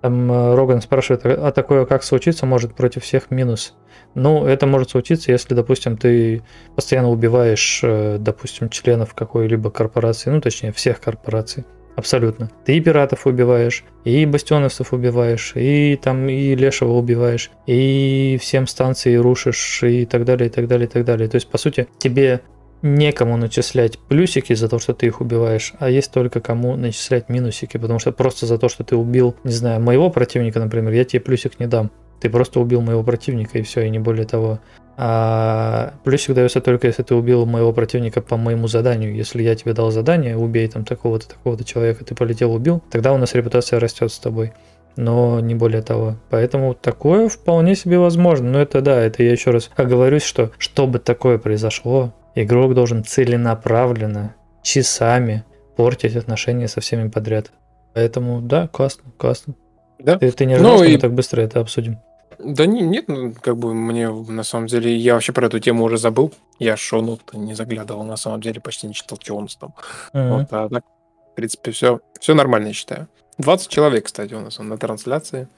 [0.00, 3.74] Там э, Роган спрашивает, а такое как случиться может против всех минус?
[4.16, 6.42] Ну, это может случиться, если, допустим, ты
[6.74, 11.64] постоянно убиваешь, э, допустим, членов какой-либо корпорации, ну, точнее, всех корпораций.
[11.96, 12.50] Абсолютно.
[12.66, 19.16] Ты и пиратов убиваешь, и бастионовцев убиваешь, и там и лешего убиваешь, и всем станции
[19.16, 21.26] рушишь, и так далее, и так далее, и так далее.
[21.26, 22.42] То есть, по сути, тебе
[22.82, 27.78] некому начислять плюсики за то, что ты их убиваешь, а есть только кому начислять минусики,
[27.78, 31.20] потому что просто за то, что ты убил, не знаю, моего противника, например, я тебе
[31.20, 31.90] плюсик не дам.
[32.20, 34.60] Ты просто убил моего противника, и все, и не более того.
[34.98, 39.14] А плюсик дается только, если ты убил моего противника по моему заданию.
[39.14, 43.18] Если я тебе дал задание, убей там такого-то, такого-то человека, ты полетел, убил, тогда у
[43.18, 44.52] нас репутация растет с тобой.
[44.96, 46.16] Но не более того.
[46.30, 48.50] Поэтому такое вполне себе возможно.
[48.50, 54.34] Но это да, это я еще раз оговорюсь, что чтобы такое произошло, игрок должен целенаправленно,
[54.62, 55.44] часами
[55.76, 57.52] портить отношения со всеми подряд.
[57.92, 59.54] Поэтому да, классно, классно.
[59.98, 60.18] Да?
[60.18, 61.98] Ты, ты не ожидал, Ну что и- мы так быстро это обсудим?
[62.46, 65.84] Да не- нет, ну, как бы мне на самом деле, я вообще про эту тему
[65.84, 66.32] уже забыл.
[66.58, 69.74] Я шоу не заглядывал, на самом деле почти не читал, что у нас там.
[70.12, 70.84] Вот, а так,
[71.32, 73.08] в принципе, все, все нормально, я считаю.
[73.38, 75.48] 20 человек, кстати, у нас на трансляции.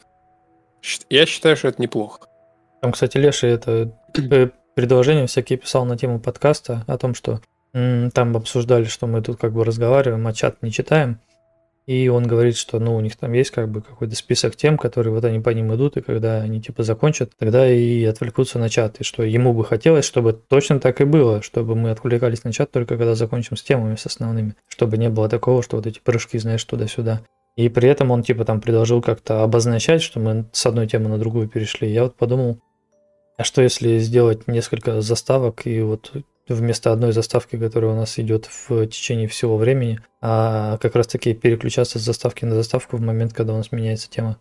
[1.11, 2.27] Я считаю, что это неплохо.
[2.81, 7.40] Там, кстати, Леша это э, предложения всякие писал на тему подкаста о том, что
[7.74, 11.20] м, там обсуждали, что мы тут как бы разговариваем, а чат не читаем.
[11.88, 15.11] И он говорит, что ну у них там есть как бы какой-то список тем, которые
[15.11, 19.01] вот они по ним идут, и когда они типа закончат, тогда и отвлекутся на чат.
[19.01, 22.70] И что ему бы хотелось, чтобы точно так и было, чтобы мы отвлекались на чат
[22.72, 24.55] только когда закончим с темами, с основными.
[24.68, 27.22] Чтобы не было такого, что вот эти прыжки, знаешь, туда-сюда.
[27.57, 31.16] И при этом он типа там предложил как-то обозначать, что мы с одной темы на
[31.16, 31.90] другую перешли.
[31.90, 32.59] Я вот подумал,
[33.38, 36.12] а что если сделать несколько заставок и вот
[36.54, 41.34] вместо одной заставки, которая у нас идет в течение всего времени, а как раз таки
[41.34, 44.38] переключаться с заставки на заставку в момент, когда у нас меняется тема?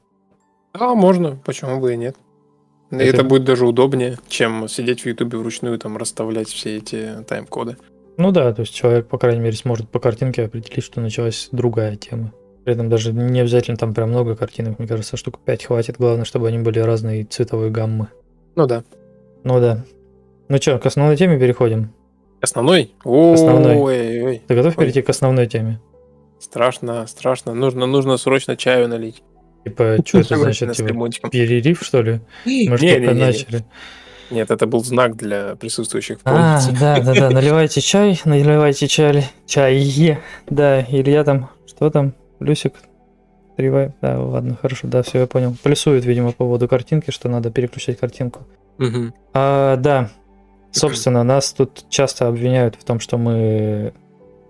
[0.74, 2.16] А, можно, почему бы и нет.
[2.92, 3.24] Это- Это...
[3.24, 7.78] будет даже удобнее, чем сидеть в Ютубе вручную, там, расставлять все эти тайм-коды.
[8.18, 11.96] Ну да, то есть человек, по крайней мере, сможет по картинке определить, что началась другая
[11.96, 12.34] тема.
[12.64, 15.96] При этом даже не обязательно там прям много картинок, мне кажется, штук 5 хватит.
[15.98, 18.08] Главное, чтобы они были разной цветовой гаммы.
[18.56, 18.84] Ну да.
[19.44, 19.86] Ну да.
[20.50, 21.94] Ну что, к основной теме переходим.
[22.42, 22.94] Основной?
[23.04, 23.76] Основной.
[23.76, 25.80] Ой, ой, Ты готов перейти к основной теме?
[26.40, 27.54] страшно, страшно.
[27.54, 29.24] Нужно, нужно срочно чаю налить.
[29.64, 30.74] Типа, что это значит?
[30.74, 32.22] Типа, перерыв, что ли?
[32.46, 33.66] Мы же только начали.
[34.30, 39.26] Нет, это был знак для присутствующих в А, да, да, да, наливайте чай, наливайте чай,
[39.46, 40.20] чай,
[40.50, 42.74] да, Илья там, что там, Люсик,
[43.56, 45.56] Тривай, да, ладно, хорошо, да, все, я понял.
[45.64, 48.46] Плюсует, видимо, по поводу картинки, что надо переключать картинку.
[48.78, 49.14] Мгм.
[49.34, 50.10] А, да,
[50.72, 53.94] собственно, нас тут часто обвиняют в том, что мы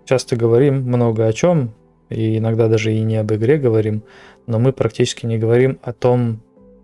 [0.04, 1.74] часто говорим много о чем,
[2.08, 4.02] и иногда даже и не об игре говорим,
[4.46, 6.40] но мы практически не говорим о том,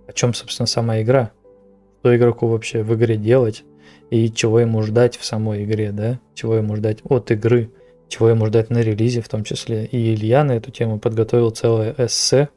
[0.07, 1.33] о чем, собственно, сама игра.
[2.01, 3.64] Что игроку вообще в игре делать,
[4.11, 6.20] и чего ему ждать в самой игре, да?
[6.35, 7.70] Чего ему ждать от игры,
[8.09, 9.87] чего ему ждать на релизе в том числе.
[9.87, 12.51] И Илья на эту тему подготовил целое эссе,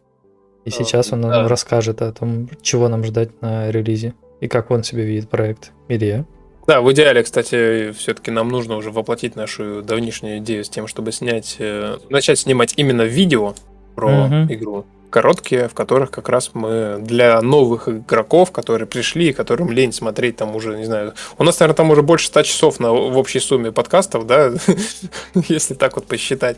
[0.66, 4.70] и А, сейчас он нам расскажет о том, чего нам ждать на релизе, и как
[4.70, 5.72] он себе видит проект.
[5.88, 6.26] Илья?
[6.68, 11.14] Да, в идеале, кстати, все-таки нам нужно уже воплотить нашу давнишнюю идею с тем, чтобы
[11.14, 13.56] снять, э, начать снимать именно видео
[13.96, 14.54] про Мгм.
[14.54, 14.86] игру.
[15.10, 20.58] Короткие, в которых как раз мы для новых игроков, которые пришли, которым лень смотреть там
[20.58, 23.72] уже, не знаю, у нас, наверное, там уже больше 100 часов на, в общей сумме
[23.72, 24.52] подкастов, да,
[25.48, 26.58] если так вот посчитать.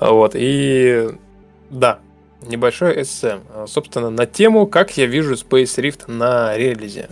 [0.00, 1.08] Вот, и
[1.70, 2.00] да,
[2.42, 3.38] небольшое эссе,
[3.68, 7.08] собственно, на тему, как я вижу Space Rift на релизе.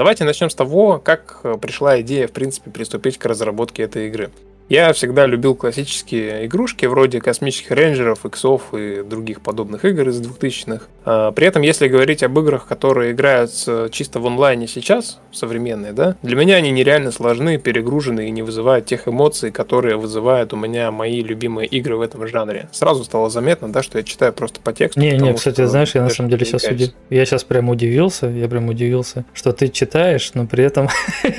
[0.00, 4.30] Давайте начнем с того, как э, пришла идея, в принципе, приступить к разработке этой игры.
[4.70, 10.84] Я всегда любил классические игрушки, вроде космических рейнджеров, иксов и других подобных игр из 2000-х.
[11.04, 16.14] А, При этом, если говорить об играх, которые играются чисто в онлайне сейчас, современные, да,
[16.22, 20.92] для меня они нереально сложны, перегружены и не вызывают тех эмоций, которые вызывают у меня
[20.92, 22.68] мои любимые игры в этом жанре.
[22.70, 25.00] Сразу стало заметно, да, что я читаю просто по тексту.
[25.00, 26.90] Не, не, кстати, знаешь, я на самом деле сейчас удив...
[27.10, 30.88] я сейчас прям удивился, я прям удивился, что ты читаешь, но при этом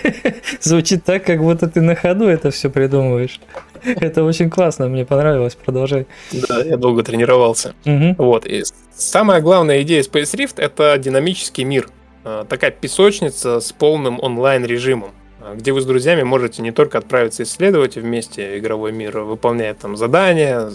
[0.59, 3.20] звучит так, как будто ты на ходу это все придумываешь.
[3.83, 6.07] Это очень классно, мне понравилось, продолжай.
[6.31, 7.73] Да, я долго тренировался.
[7.85, 8.15] Мгм.
[8.17, 8.45] Вот.
[8.45, 8.63] И
[8.95, 11.89] самая главная идея Space Rift это динамический мир.
[12.23, 17.43] А, Такая песочница с полным онлайн-режимом, а, где вы с друзьями можете не только отправиться
[17.43, 20.69] исследовать вместе игровой мир, выполняя там задания,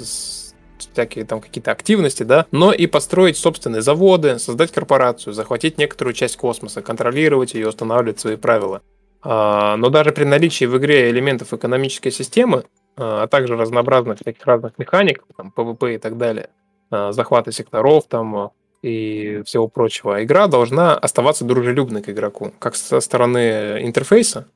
[0.79, 6.37] всякие там какие-то активности, да, но и построить собственные заводы, создать корпорацию, захватить некоторую часть
[6.37, 8.83] космоса, контролировать ее, устанавливать свои правила.
[9.23, 12.65] А, Но даже при наличии в игре элементов экономической системы,
[12.97, 16.51] а а также разнообразных всяких разных механик, там, PvP и так далее,
[16.91, 18.51] а, захвата секторов там
[18.83, 24.47] и всего прочего, игра должна оставаться дружелюбной к игроку, как со стороны интерфейса,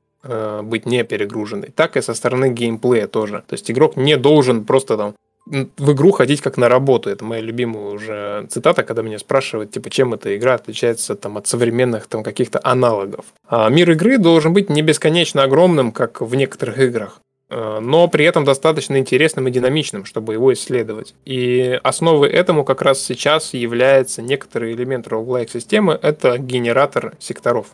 [0.62, 3.42] быть не перегруженной, так и со стороны геймплея тоже.
[3.48, 5.14] То есть игрок не должен просто там
[5.46, 7.10] в игру ходить как на работу.
[7.10, 11.46] Это моя любимая уже цитата, когда меня спрашивают, типа, чем эта игра отличается там, от
[11.46, 13.26] современных там, каких-то аналогов.
[13.48, 18.24] А мир игры должен быть не бесконечно огромным, как в некоторых играх а, но при
[18.24, 21.14] этом достаточно интересным и динамичным, чтобы его исследовать.
[21.24, 27.68] И основой этому как раз сейчас является некоторый элемент roguelike системы– это генератор секторов.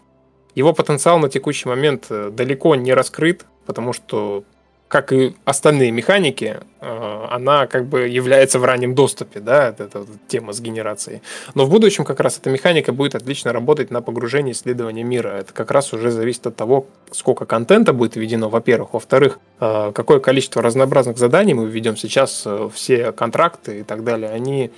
[0.54, 4.44] Его потенциал на текущий момент э, далеко не раскрыт, потому что
[4.88, 10.08] как и остальные механики, э, она как бы является в раннем доступе, да, эта вот
[10.28, 11.22] тема с генерацией.
[11.54, 15.30] Но в будущем как раз эта механика будет отлично работать на погружение исследования мира.
[15.30, 18.92] Это как раз уже зависит от того, сколько контента будет введено, во-первых.
[18.92, 24.30] Во-вторых, э, какое количество разнообразных заданий мы введем сейчас, э, все контракты и так далее,
[24.30, 24.70] они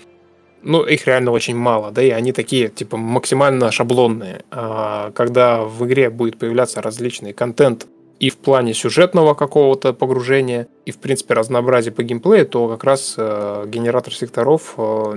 [0.63, 4.45] ну, их реально очень мало, да, и они такие, типа, максимально шаблонные.
[4.51, 7.87] А когда в игре будет появляться различный контент,
[8.21, 13.15] и в плане сюжетного какого-то погружения, и в принципе разнообразия по геймплею, то как раз
[13.17, 15.15] э, генератор секторов э,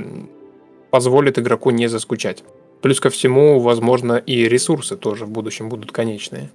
[0.92, 2.44] позволит игроку не заскучать.
[2.82, 6.52] Плюс ко всему, возможно, и ресурсы тоже в будущем будут конечные.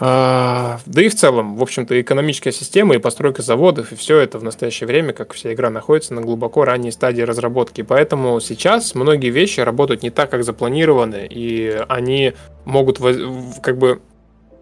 [0.00, 4.38] А, да и в целом, в общем-то, экономическая система и постройка заводов, и все это
[4.38, 7.82] в настоящее время, как вся игра, находится на глубоко ранней стадии разработки.
[7.82, 12.32] Поэтому сейчас многие вещи работают не так, как запланированы, и они
[12.64, 12.98] могут
[13.62, 14.00] как бы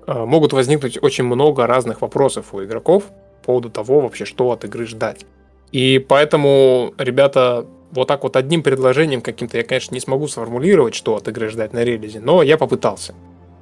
[0.06, 3.04] могут возникнуть очень много разных вопросов у игроков
[3.40, 5.26] по поводу того вообще, что от игры ждать.
[5.72, 11.16] И поэтому, ребята, вот так вот одним предложением каким-то я, конечно, не смогу сформулировать, что
[11.16, 13.14] от игры ждать на релизе, но я попытался.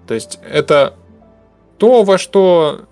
[0.06, 0.94] То есть это
[1.78, 2.82] то, во что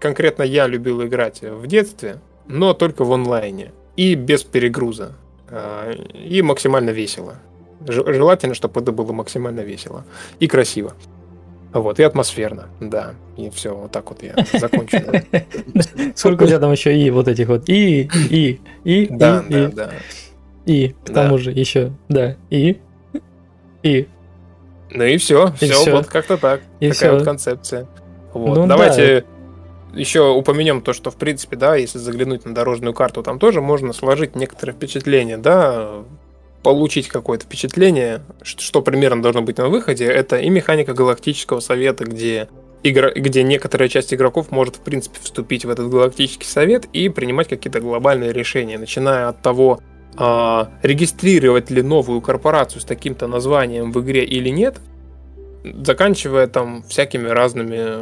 [0.00, 5.14] конкретно я любил играть в детстве, но только в онлайне и без перегруза.
[5.50, 7.36] Э, и максимально весело.
[7.86, 10.04] Желательно, чтобы это было максимально весело
[10.40, 10.94] и красиво.
[11.72, 13.14] Вот, и атмосферно, да.
[13.36, 14.98] И все, вот так вот я закончу.
[16.14, 19.90] Сколько у тебя там еще и вот этих вот и, и, и, и, да, да.
[20.64, 22.78] И, к тому же еще, да, и,
[23.82, 24.08] и.
[24.90, 26.62] Ну и все, все, вот как-то так.
[26.80, 27.86] Такая вот концепция.
[28.32, 28.56] Вот.
[28.56, 29.24] Ну, Давайте
[29.92, 29.98] да.
[29.98, 33.92] еще упомянем то, что в принципе, да, если заглянуть на дорожную карту, там тоже можно
[33.92, 36.02] сложить некоторые впечатления, да,
[36.68, 42.04] получить какое-то впечатление, что, что примерно должно быть на выходе, это и механика галактического совета,
[42.04, 42.50] где
[42.82, 47.48] игра, где некоторая часть игроков может, в принципе, вступить в этот галактический совет и принимать
[47.48, 49.80] какие-то глобальные решения, начиная от того,
[50.18, 54.76] а, регистрировать ли новую корпорацию с таким-то названием в игре или нет,
[55.64, 57.96] заканчивая там всякими разными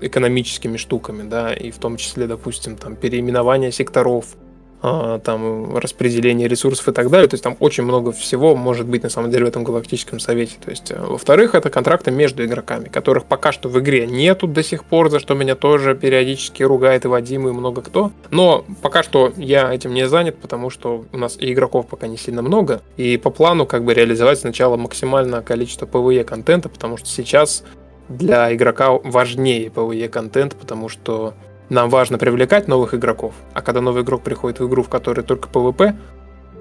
[0.00, 4.36] экономическими штуками, да, и в том числе, допустим, там переименование секторов,
[4.82, 7.28] там распределение ресурсов и так далее.
[7.28, 10.54] То есть там очень много всего может быть на самом деле в этом галактическом совете.
[10.64, 14.62] То есть, э, во-вторых, это контракты между игроками, которых пока что в игре нету до
[14.62, 18.12] сих пор, за что меня тоже периодически ругает и Вадим, и много кто.
[18.30, 22.16] Но пока что я этим не занят, потому что у нас и игроков пока не
[22.16, 22.80] сильно много.
[22.96, 27.64] И по плану как бы реализовать сначала максимальное количество PvE контента, потому что сейчас
[28.08, 31.34] для игрока важнее PvE контент, потому что
[31.70, 35.48] нам важно привлекать новых игроков, а когда новый игрок приходит в игру, в которой только
[35.48, 35.96] PvP,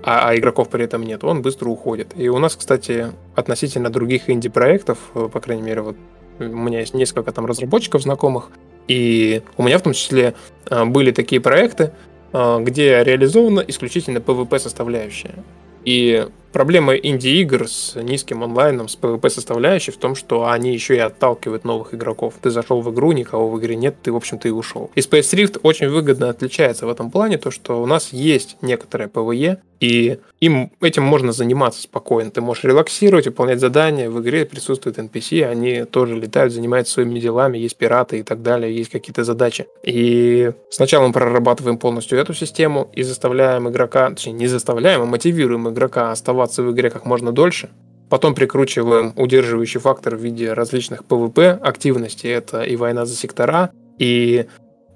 [0.03, 2.14] а, а игроков при этом нет, он быстро уходит.
[2.16, 5.97] И у нас, кстати, относительно других инди-проектов, э, по крайней мере, вот
[6.39, 8.49] у меня есть несколько там разработчиков знакомых,
[8.88, 10.36] и у меня в том числе
[10.70, 11.91] э, были такие проекты,
[12.32, 15.43] э, где реализована исключительно PvP составляющая.
[15.84, 21.64] И Проблема инди-игр с низким онлайном, с PvP-составляющей в том, что они еще и отталкивают
[21.64, 22.36] новых игроков.
[22.41, 24.89] Ты зашел в игру, никого в игре нет, ты, в общем-то, и ушел.
[24.95, 29.08] И Space Rift очень выгодно отличается в этом плане, то, что у нас есть некоторое
[29.08, 32.32] PvE, и им этим можно заниматься спокойно.
[32.32, 34.10] Ты можешь релаксировать, выполнять задания.
[34.10, 38.76] В игре присутствуют NPC, они тоже летают, занимаются своими делами, есть пираты и так далее,
[38.76, 39.68] есть какие-то задачи.
[39.84, 45.70] И сначала мы прорабатываем полностью эту систему и заставляем игрока, точнее, не заставляем, а мотивируем
[45.70, 47.69] игрока оставаться в игре как можно дольше.
[48.09, 52.29] Потом прикручиваем удерживающий фактор в виде различных PvP активностей.
[52.29, 54.47] Это и война за сектора, и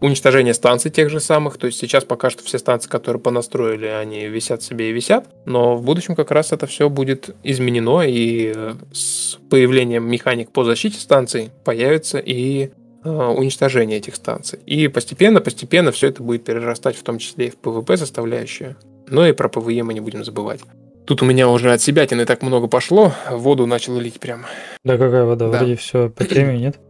[0.04, 1.58] уничтожение станций тех же самых.
[1.58, 5.28] То есть сейчас пока что все станции, которые понастроили, они висят себе и висят.
[5.46, 10.66] Но в будущем как раз это все будет изменено, и э, с появлением механик по
[10.66, 12.72] защите станций появится и
[13.04, 14.60] э, уничтожение этих станций.
[14.66, 18.76] И постепенно, постепенно все это будет перерастать в том числе и в PvP составляющую.
[19.08, 20.60] Но и про PvE мы не будем забывать.
[21.06, 24.46] Тут у меня уже от себя и так много пошло, воду начал лить прям.
[24.84, 25.50] Да какая вода?
[25.50, 25.58] Да.
[25.60, 26.80] Вроде все по теме, нет?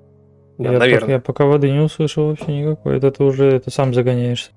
[0.59, 0.99] Да, я, наверное.
[1.01, 2.97] Пока, я пока воды не услышал вообще никакой.
[2.97, 4.51] Это ты уже это сам загоняешься.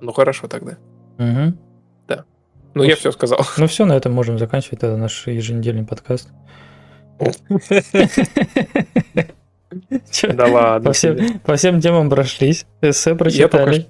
[0.00, 0.78] Ну хорошо тогда.
[1.18, 1.54] Угу.
[2.08, 2.24] Да.
[2.72, 3.40] Ну, ну я все сказал.
[3.58, 6.30] Ну все, на этом можем заканчивать это наш еженедельный подкаст.
[10.22, 10.92] Да ладно.
[11.44, 13.86] По всем темам прошлись, эссе прочитали.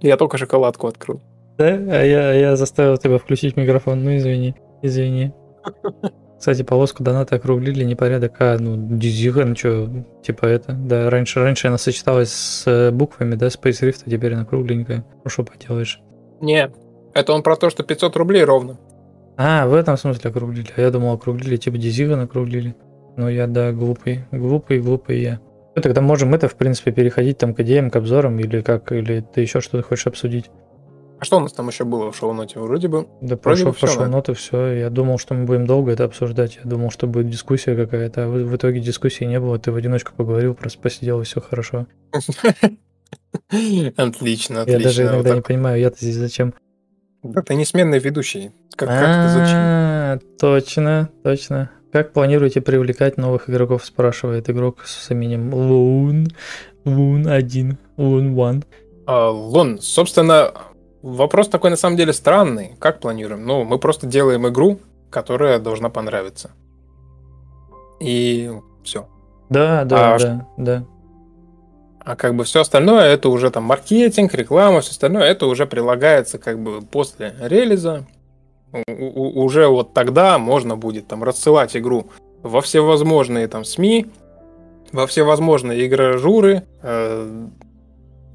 [0.00, 1.22] Я только шоколадку открыл.
[1.58, 1.66] Да?
[1.66, 4.04] А я, я заставил тебя включить микрофон.
[4.04, 4.54] Ну, извини.
[4.82, 5.32] Извини.
[6.38, 8.34] Кстати, полоску доната округлили, непорядок.
[8.40, 9.88] А, ну, Дизига, ну что,
[10.22, 10.72] типа это.
[10.74, 15.04] Да, раньше, раньше она сочеталась с э, буквами, да, Space Rift, а теперь она кругленькая.
[15.24, 16.00] Ну, что поделаешь.
[16.40, 16.70] Не,
[17.14, 18.78] это он про то, что 500 рублей ровно.
[19.38, 20.68] А, в этом смысле округлили.
[20.76, 22.76] А я думал, округлили, типа Дизига округлили.
[23.16, 24.26] Ну, я, да, глупый.
[24.30, 25.40] Глупый, глупый я.
[25.74, 29.20] Ну, тогда можем это, в принципе, переходить там к идеям, к обзорам, или как, или
[29.20, 30.50] ты еще что-то хочешь обсудить?
[31.18, 32.58] А что у нас там еще было в шоу-ноте?
[32.60, 34.08] Вроде бы Да Вроде пошел, бы всё, пошел да.
[34.08, 34.66] ноты, все.
[34.72, 36.56] Я думал, что мы будем долго это обсуждать.
[36.62, 38.24] Я думал, что будет дискуссия какая-то.
[38.24, 39.58] А в, итоге дискуссии не было.
[39.58, 41.86] Ты в одиночку поговорил, просто посидел, и все хорошо.
[43.48, 44.64] Отлично, отлично.
[44.66, 46.54] я даже иногда не понимаю, я-то здесь зачем.
[47.22, 48.52] Да ты несменный ведущий.
[48.76, 49.56] Как, как это зачем?
[49.56, 51.70] А, Точно, точно.
[51.92, 56.28] Как планируете привлекать новых игроков, спрашивает игрок с именем Лун.
[56.84, 57.78] Лун 1.
[57.96, 58.64] Лун 1.
[59.06, 60.52] А, Лон, собственно,
[61.14, 62.72] вопрос такой на самом деле странный.
[62.78, 63.44] Как планируем?
[63.46, 64.78] Ну, мы просто делаем игру,
[65.10, 66.50] которая должна понравиться.
[68.00, 68.50] И
[68.84, 69.06] все.
[69.48, 70.84] Да, да, А да, да.
[72.00, 76.38] А как бы все остальное, это уже там маркетинг, реклама, все остальное, это уже прилагается
[76.38, 78.06] как бы после релиза.
[78.86, 82.06] У- уже вот тогда можно будет там рассылать игру
[82.42, 84.06] во всевозможные там СМИ,
[84.92, 87.46] во всевозможные игрожуры, э,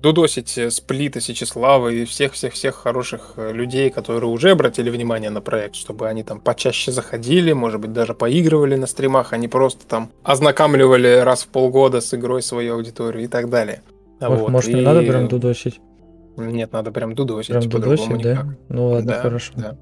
[0.01, 5.75] дудосить э, сплита Сечеслава и всех-всех-всех хороших э, людей, которые уже обратили внимание на проект,
[5.75, 10.11] чтобы они там почаще заходили, может быть, даже поигрывали на стримах, а не просто там
[10.23, 13.81] ознакомливали раз в полгода с игрой свою аудиторию и так далее.
[14.19, 15.79] Может, Вот, может, не и- надо прям дудосить?
[16.37, 18.15] Нет, надо прям дудосить, Прям дудосить, да?
[18.15, 18.45] никак.
[18.69, 19.53] Ну ладно, Да, хорошо.
[19.55, 19.77] Да.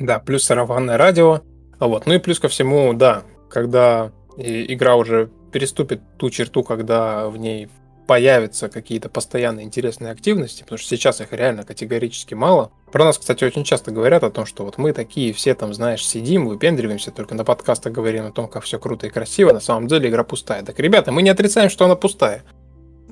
[0.00, 1.40] Да, плюс сарафанное радио.
[1.78, 2.06] А Вот.
[2.06, 7.68] Ну и плюс ко всему, да, когда игра уже переступит ту черту, когда в ней
[8.06, 12.72] появятся какие-то постоянные интересные активности, потому что сейчас их реально категорически мало.
[12.90, 16.06] Про нас, кстати, очень часто говорят о том, что вот мы такие все там, знаешь,
[16.06, 19.88] сидим, выпендриваемся, только на подкастах говорим о том, как все круто и красиво, на самом
[19.88, 20.62] деле игра пустая.
[20.62, 22.44] Так, ребята, мы не отрицаем, что она пустая.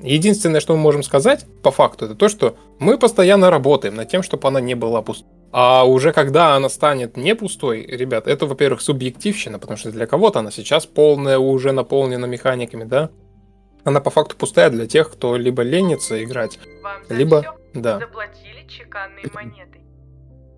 [0.03, 4.23] Единственное, что мы можем сказать по факту, это то, что мы постоянно работаем над тем,
[4.23, 5.29] чтобы она не была пустой.
[5.53, 10.39] А уже когда она станет не пустой, ребят, это, во-первых, субъективщина, потому что для кого-то
[10.39, 13.11] она сейчас полная, уже наполнена механиками, да?
[13.85, 17.57] Она по факту пустая для тех, кто либо ленится играть, Вам либо...
[17.73, 17.99] Да.
[17.99, 19.81] заплатили чеканной монетой.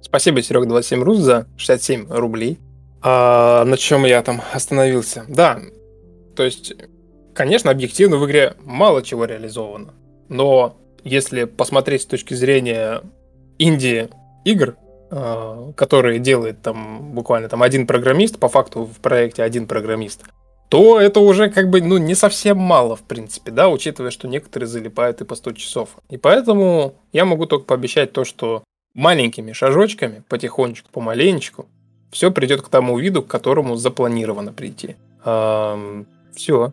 [0.01, 2.59] Спасибо, Серег 27 Рус за 67 рублей.
[3.03, 5.25] А, на чем я там остановился?
[5.29, 5.61] Да,
[6.37, 6.75] то есть,
[7.35, 9.95] конечно, объективно в игре мало чего реализовано.
[10.29, 13.03] Но если посмотреть с точки зрения
[13.59, 14.77] инди-игр,
[15.11, 20.23] а, которые делает там буквально там один программист, по факту в проекте один программист,
[20.73, 24.67] то это уже как бы ну не совсем мало в принципе, да, учитывая, что некоторые
[24.67, 25.99] залипают и по 100 часов.
[26.09, 28.65] И поэтому я могу только пообещать то, что
[28.95, 31.67] маленькими шажочками, потихонечку, помаленечку,
[32.11, 34.97] все придет к тому виду, к которому запланировано прийти.
[35.23, 36.73] все.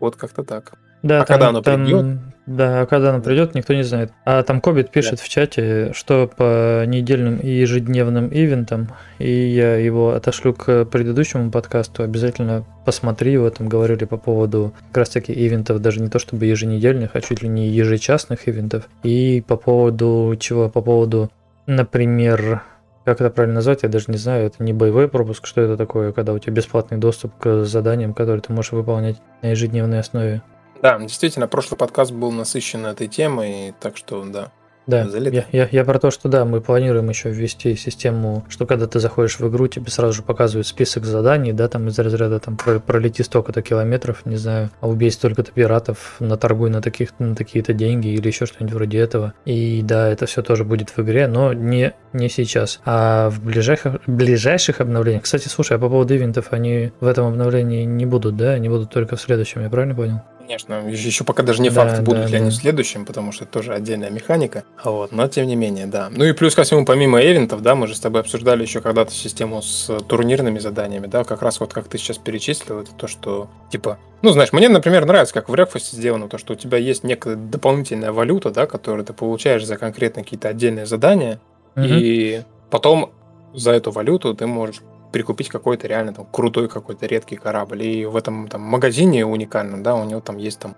[0.00, 0.72] Вот как-то так.
[1.02, 2.18] Да, А когда оно придет?
[2.48, 4.10] Да, а когда оно придет, никто не знает.
[4.24, 8.88] А там Кобит пишет в чате, что по недельным и ежедневным ивентам,
[9.18, 14.98] и я его отошлю к предыдущему подкасту, обязательно посмотри его, там говорили по поводу как
[14.98, 18.88] раз таки ивентов, даже не то чтобы еженедельных, а чуть ли не ежечасных ивентов.
[19.02, 20.70] И по поводу чего?
[20.70, 21.30] По поводу,
[21.66, 22.62] например,
[23.04, 26.12] как это правильно назвать, я даже не знаю, это не боевой пропуск, что это такое,
[26.12, 30.40] когда у тебя бесплатный доступ к заданиям, которые ты можешь выполнять на ежедневной основе.
[30.82, 34.52] Да, действительно, прошлый подкаст был насыщен этой темой, так что да.
[34.88, 38.86] Да, я, я, я про то, что да, мы планируем еще ввести систему, что когда
[38.86, 42.56] ты заходишь в игру, тебе сразу же показывают список заданий, да, там из разряда там
[42.56, 47.74] про- пролети столько-то километров, не знаю, а убей столько-то пиратов, наторгуй на, таких, на такие-то
[47.74, 49.34] деньги или еще что-нибудь вроде этого.
[49.44, 54.00] И да, это все тоже будет в игре, но не, не сейчас, а в ближайших,
[54.06, 55.24] ближайших обновлениях.
[55.24, 58.90] Кстати, слушай, а по поводу ивентов, они в этом обновлении не будут, да, они будут
[58.90, 60.22] только в следующем, я правильно понял?
[60.48, 62.50] Конечно, еще, пока даже не Да, факт, будут да, ли они да.
[62.50, 64.64] в следующем, потому что это тоже отдельная механика.
[64.82, 66.08] Вот, но тем не менее, да.
[66.10, 69.12] Ну и плюс ко всему, помимо эвентов, да, мы же с тобой обсуждали еще когда-то
[69.12, 73.50] систему с турнирными заданиями, да, как раз вот как ты сейчас перечислил, это то, что,
[73.70, 77.04] типа, ну, знаешь, мне, например, нравится, как в Рекфасте сделано, то, что у тебя есть
[77.04, 81.40] некая дополнительная валюта, да, которую ты получаешь за конкретно какие-то отдельные задания,
[81.76, 83.12] и потом
[83.52, 84.80] за эту валюту ты можешь
[85.12, 87.82] прикупить какой-то реально там крутой какой-то редкий корабль.
[87.82, 90.74] И в этом там магазине уникальном, да, у него там есть там,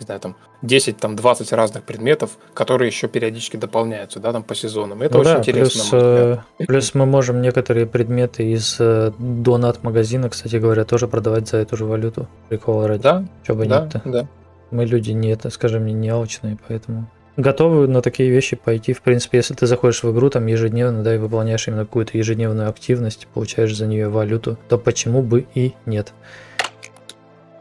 [0.00, 4.54] не знаю, там 10, там 20 разных предметов, которые еще периодически дополняются, да, там по
[4.54, 5.02] сезонам.
[5.02, 5.80] Это Ну очень да, интересно.
[5.82, 11.48] Плюс, э, плюс мы можем некоторые предметы из э, донат магазина, кстати говоря, тоже продавать
[11.48, 12.28] за эту же валюту.
[12.48, 13.02] Прикол ради.
[13.02, 14.02] Да, Чё бы да, нет-то.
[14.04, 14.28] да.
[14.70, 17.06] Мы люди не это, скажем, не алчные, поэтому
[17.36, 18.92] готовы на такие вещи пойти.
[18.92, 22.68] В принципе, если ты заходишь в игру там ежедневно, да, и выполняешь именно какую-то ежедневную
[22.68, 26.12] активность, получаешь за нее валюту, то почему бы и нет?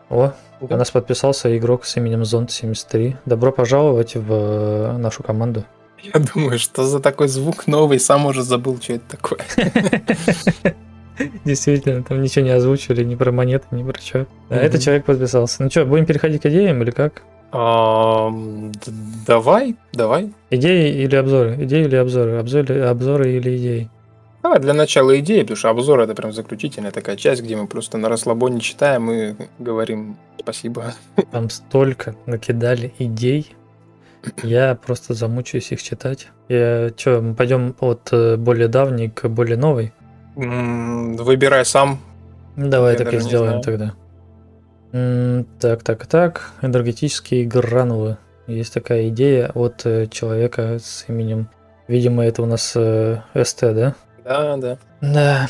[0.09, 3.15] О, у нас подписался игрок с именем Зонд73.
[3.25, 5.65] Добро пожаловать в э, нашу команду.
[6.01, 9.39] Я думаю, что за такой звук новый, сам уже забыл, что это такое.
[11.45, 14.27] Действительно, там ничего не озвучили, ни про монеты, ни про что.
[14.49, 15.63] А этот человек подписался.
[15.63, 17.23] Ну что, будем переходить к идеям или как?
[19.27, 20.33] Давай, давай.
[20.49, 21.55] Идеи или обзоры?
[21.63, 22.37] Идеи или обзоры?
[22.37, 23.89] Обзоры, обзоры или идеи?
[24.43, 27.97] Давай для начала идеи, потому что обзор это прям заключительная такая часть, где мы просто
[27.97, 30.93] на расслабоне читаем и говорим спасибо.
[31.31, 33.55] Там столько накидали идей.
[34.43, 36.27] Я просто замучаюсь их читать.
[36.47, 39.93] Я, что, мы пойдем от э, более давней к более новой?
[40.35, 41.99] Выбирай сам.
[42.55, 43.93] Давай Я так и сделаем тогда.
[45.59, 46.51] Так, так, так.
[46.61, 48.17] Энергетические гранулы.
[48.47, 51.49] Есть такая идея от э, человека с именем...
[51.89, 53.95] Видимо, это у нас э, СТ, да?
[54.23, 54.77] Да, да.
[55.01, 55.47] Да.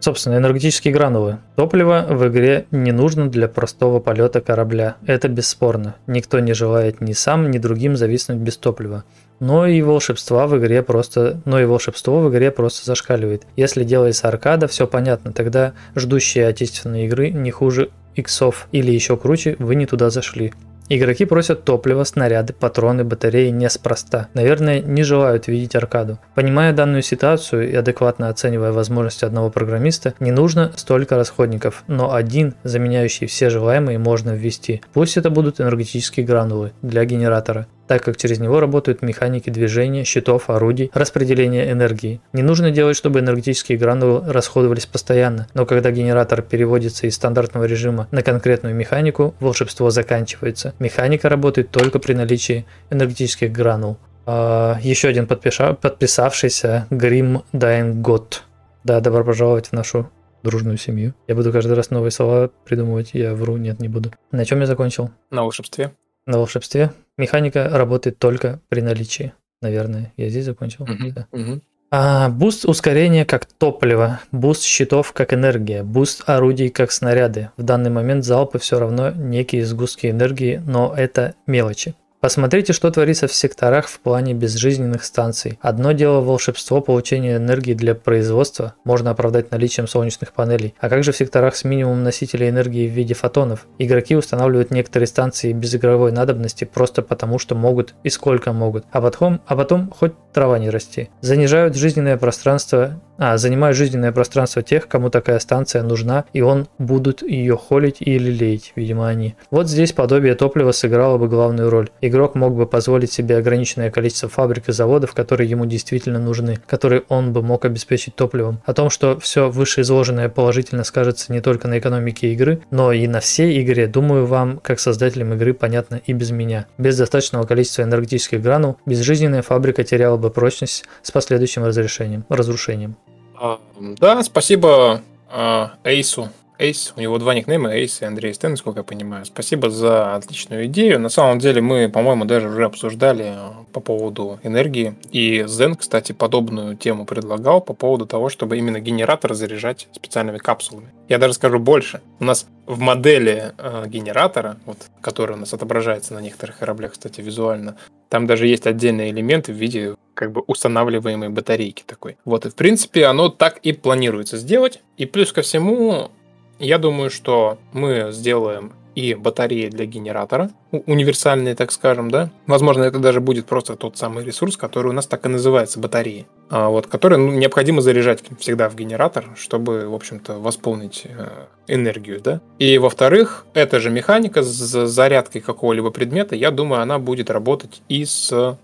[0.00, 1.38] Собственно, энергетические гранулы.
[1.54, 4.96] Топливо в игре не нужно для простого полета корабля.
[5.06, 5.94] Это бесспорно.
[6.08, 9.04] Никто не желает ни сам, ни другим зависнуть без топлива.
[9.40, 13.44] Но и волшебства в игре просто, но и волшебство в игре просто зашкаливает.
[13.56, 19.56] Если делается аркада, все понятно, тогда ждущие отечественные игры не хуже иксов или еще круче,
[19.58, 20.52] вы не туда зашли.
[20.90, 24.28] Игроки просят топливо, снаряды, патроны, батареи неспроста.
[24.32, 26.18] Наверное, не желают видеть аркаду.
[26.34, 32.54] Понимая данную ситуацию и адекватно оценивая возможности одного программиста, не нужно столько расходников, но один,
[32.64, 34.80] заменяющий все желаемые, можно ввести.
[34.94, 40.50] Пусть это будут энергетические гранулы для генератора так как через него работают механики движения, щитов,
[40.50, 42.20] орудий, распределения энергии.
[42.32, 48.06] Не нужно делать, чтобы энергетические гранулы расходовались постоянно, но когда генератор переводится из стандартного режима
[48.10, 50.74] на конкретную механику, волшебство заканчивается.
[50.78, 53.96] Механика работает только при наличии энергетических гранул.
[54.26, 58.44] А, еще один подпиша- подписавшийся Грим Дайнгот.
[58.84, 60.10] Да, добро пожаловать в нашу
[60.42, 61.14] дружную семью.
[61.26, 64.12] Я буду каждый раз новые слова придумывать, я вру, нет, не буду.
[64.30, 65.10] На чем я закончил?
[65.30, 65.92] На волшебстве.
[66.26, 69.32] На волшебстве механика работает только при наличии.
[69.60, 70.86] Наверное, я здесь закончил.
[71.14, 71.26] Да.
[71.32, 71.62] Мгм.
[71.90, 77.50] А, буст ускорения как топливо, буст щитов как энергия, буст орудий как снаряды.
[77.56, 81.94] В данный момент залпы все равно некие сгустки энергии, но это мелочи.
[82.20, 85.58] Посмотрите, что творится в секторах в плане безжизненных станций.
[85.62, 90.74] Одно дело волшебство получения энергии для производства можно оправдать наличием солнечных панелей.
[90.80, 93.66] А как же в секторах с минимумом носителей энергии в виде фотонов?
[93.78, 98.84] Игроки устанавливают некоторые станции без игровой надобности просто потому, что могут и сколько могут.
[98.90, 101.10] А потом, а потом хоть трава не расти.
[101.20, 107.22] Занижают жизненное пространство а, занимают жизненное пространство тех, кому такая станция нужна, и он будут
[107.22, 109.34] ее холить и лелеять, видимо, они.
[109.50, 111.90] Вот здесь подобие топлива сыграло бы главную роль.
[112.08, 117.02] Игрок мог бы позволить себе ограниченное количество фабрик и заводов, которые ему действительно нужны, которые
[117.08, 118.60] он бы мог обеспечить топливом.
[118.64, 123.20] О том, что все вышеизложенное положительно скажется не только на экономике игры, но и на
[123.20, 126.66] всей игре, думаю, вам, как создателям игры, понятно и без меня.
[126.78, 132.96] Без достаточного количества энергетических гранул, безжизненная фабрика теряла бы прочность с последующим разрешением, разрушением.
[133.40, 136.30] А, Да, спасибо а, Эйсу.
[136.58, 139.24] Эйс, у него два никнейма, Эйс и Андрей Стэн, насколько я понимаю.
[139.24, 140.98] Спасибо за отличную идею.
[140.98, 144.94] На самом деле мы, по-моему, даже уже обсуждали а, по поводу энергии.
[145.12, 150.88] И Зен, кстати, подобную тему предлагал по поводу того, чтобы именно генератор заряжать специальными капсулами.
[151.08, 152.00] Я даже скажу больше.
[152.18, 157.20] У нас в модели э, генератора, вот, который у нас отображается на некоторых кораблях, кстати,
[157.20, 157.76] визуально,
[158.08, 162.16] там даже есть отдельные элементы в виде как бы устанавливаемой батарейки такой.
[162.24, 164.80] Вот, и в принципе оно так и планируется сделать.
[164.96, 166.10] И плюс ко всему,
[166.58, 172.30] я думаю, что мы сделаем и батареи для генератора, универсальные, так скажем, да.
[172.48, 176.26] Возможно, это даже будет просто тот самый ресурс, который у нас так и называется батареи,
[176.50, 181.28] а, вот, который ну, необходимо заряжать всегда в генератор, чтобы, в общем-то, восполнить э,
[181.68, 182.40] энергию, да.
[182.58, 188.04] И, во-вторых, эта же механика с зарядкой какого-либо предмета, я думаю, она будет работать и
[188.04, 188.58] с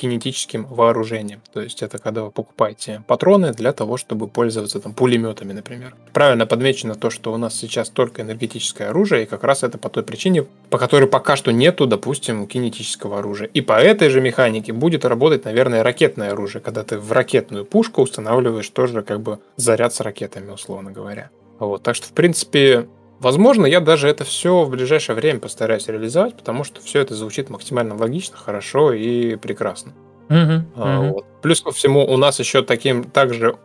[0.00, 1.42] кинетическим вооружением.
[1.52, 5.94] То есть это когда вы покупаете патроны для того, чтобы пользоваться там пулеметами, например.
[6.14, 9.90] Правильно подмечено то, что у нас сейчас только энергетическое оружие, и как раз это по
[9.90, 13.50] той причине, по которой пока что нету, допустим, кинетического оружия.
[13.52, 18.00] И по этой же механике будет работать, наверное, ракетное оружие, когда ты в ракетную пушку
[18.00, 21.28] устанавливаешь тоже как бы заряд с ракетами, условно говоря.
[21.58, 22.88] Вот, так что, в принципе,
[23.20, 27.50] Возможно, я даже это все в ближайшее время постараюсь реализовать, потому что все это звучит
[27.50, 29.92] максимально логично, хорошо и прекрасно.
[30.28, 31.12] А, мгм.
[31.12, 31.26] вот.
[31.42, 33.56] Плюс ко всему, у нас еще таким также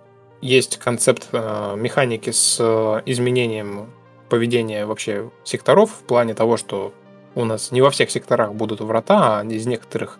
[0.41, 3.89] есть концепт э, механики с э, изменением
[4.29, 6.93] поведения вообще секторов в плане того, что
[7.33, 10.19] у нас не во всех секторах будут врата, а из некоторых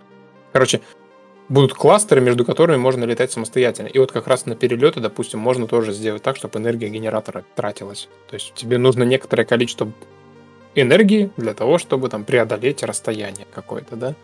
[0.56, 0.80] Короче,
[1.50, 3.88] будут кластеры, между которыми можно летать самостоятельно.
[3.88, 8.10] И вот как раз на перелеты, допустим, можно тоже сделать так, чтобы энергия генератора тратилась.
[8.30, 9.91] То есть тебе нужно некоторое количество
[10.74, 14.16] энергии для того, чтобы там преодолеть расстояние какое-то, да.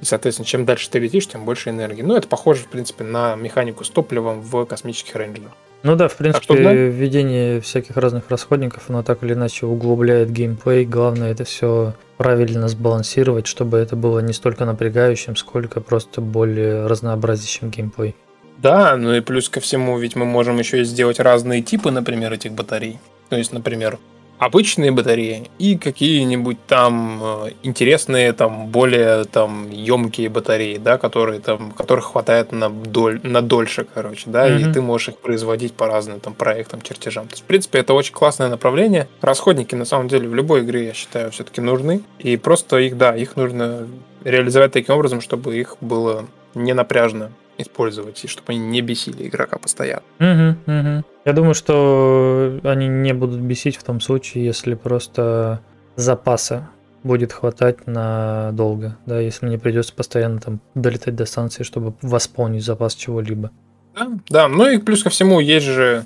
[0.00, 2.02] И, соответственно, чем дальше ты летишь, тем больше энергии.
[2.02, 5.52] Ну, это похоже, в принципе, на механику с топливом в космических рейнджерах.
[5.82, 6.72] Ну да, в принципе, что, да?
[6.72, 10.84] введение всяких разных расходников, оно так или иначе углубляет геймплей.
[10.84, 17.70] Главное это все правильно сбалансировать, чтобы это было не столько напрягающим, сколько просто более разнообразящим
[17.70, 18.16] геймплей.
[18.58, 22.32] Да, ну и плюс ко всему, ведь мы можем еще и сделать разные типы, например,
[22.32, 22.98] этих батарей.
[23.28, 23.98] То есть, например,
[24.38, 31.72] обычные батареи и какие-нибудь там э, интересные, там более там емкие батареи, да, которые там,
[31.72, 34.70] которых хватает на, доль, на дольше, короче, да, mm-hmm.
[34.70, 37.28] и ты можешь их производить по разным там проектам, чертежам.
[37.28, 39.08] То есть, в принципе, это очень классное направление.
[39.20, 42.02] Расходники, на самом деле, в любой игре, я считаю, все-таки нужны.
[42.18, 43.86] И просто их, да, их нужно
[44.24, 49.58] реализовать таким образом, чтобы их было не напряжно использовать, и чтобы они не бесили игрока
[49.58, 50.02] постоянно.
[50.18, 51.04] Угу, угу.
[51.24, 55.60] Я думаю, что они не будут бесить в том случае, если просто
[55.96, 56.70] запаса
[57.02, 62.64] будет хватать на долго, да, если не придется постоянно там долетать до станции, чтобы восполнить
[62.64, 63.50] запас чего-либо.
[63.94, 66.04] Да, да, ну и плюс ко всему есть же,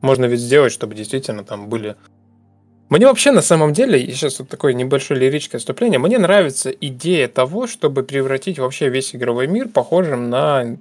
[0.00, 1.96] можно ведь сделать, чтобы действительно там были
[2.88, 7.66] мне вообще на самом деле, сейчас вот такое небольшое лирическое вступление, мне нравится идея того,
[7.66, 10.76] чтобы превратить вообще весь игровой мир похожим на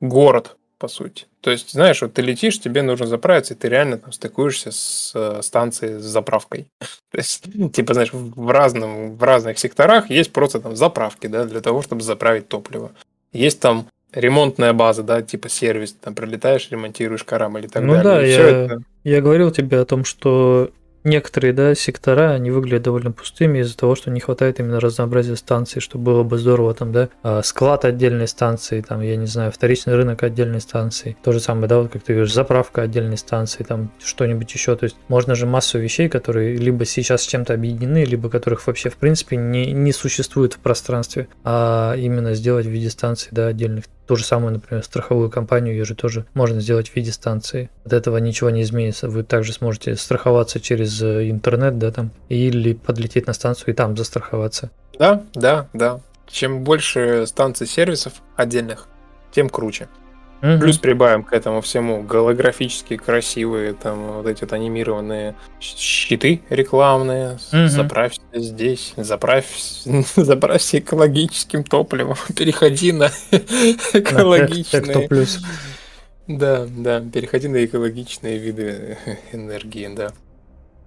[0.00, 1.26] город, по сути.
[1.40, 5.12] То есть, знаешь, вот ты летишь, тебе нужно заправиться, и ты реально там стыкуешься с
[5.14, 6.66] э, станцией с заправкой.
[7.10, 11.60] То есть, типа, знаешь, в, разном, в разных секторах есть просто там заправки, да, для
[11.60, 12.92] того, чтобы заправить топливо.
[13.32, 18.04] Есть там ремонтная база, да, типа сервис, там прилетаешь, ремонтируешь корабль и так ну далее.
[18.04, 18.82] да, и я, это...
[19.04, 20.70] я говорил тебе о том, что
[21.06, 25.80] некоторые, да, сектора, они выглядят довольно пустыми из-за того, что не хватает именно разнообразия станций,
[25.80, 29.94] что было бы здорово там, да, а, склад отдельной станции, там, я не знаю, вторичный
[29.94, 31.16] рынок отдельной станции.
[31.22, 34.76] То же самое, да, вот как ты говоришь, заправка отдельной станции, там, что-нибудь еще.
[34.76, 38.90] То есть можно же массу вещей, которые либо сейчас с чем-то объединены, либо которых вообще
[38.90, 43.84] в принципе не, не существует в пространстве, а именно сделать в виде станций, да, отдельных.
[44.06, 47.70] То же самое, например, страховую компанию, ее же тоже можно сделать в виде станции.
[47.84, 49.08] От этого ничего не изменится.
[49.08, 53.96] Вы также сможете страховаться через э, интернет, да, там, или подлететь на станцию и там
[53.96, 54.70] застраховаться.
[54.98, 56.00] Да, да, да.
[56.28, 58.86] Чем больше станций сервисов отдельных,
[59.32, 59.88] тем круче.
[60.42, 60.60] Угу.
[60.60, 67.38] Плюс прибавим к этому всему голографически красивые, там вот эти вот анимированные щиты рекламные.
[67.52, 67.68] Угу.
[67.68, 69.46] Заправься здесь, заправь,
[70.16, 73.10] заправься экологическим топливом, переходи на
[73.92, 75.08] экологичные.
[75.08, 75.40] плюс.
[76.28, 78.98] Да, да, переходи на экологичные виды
[79.32, 80.12] энергии, да.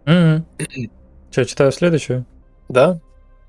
[0.06, 0.46] Угу.
[1.32, 2.26] Что, читаю следующую?
[2.68, 3.00] Да.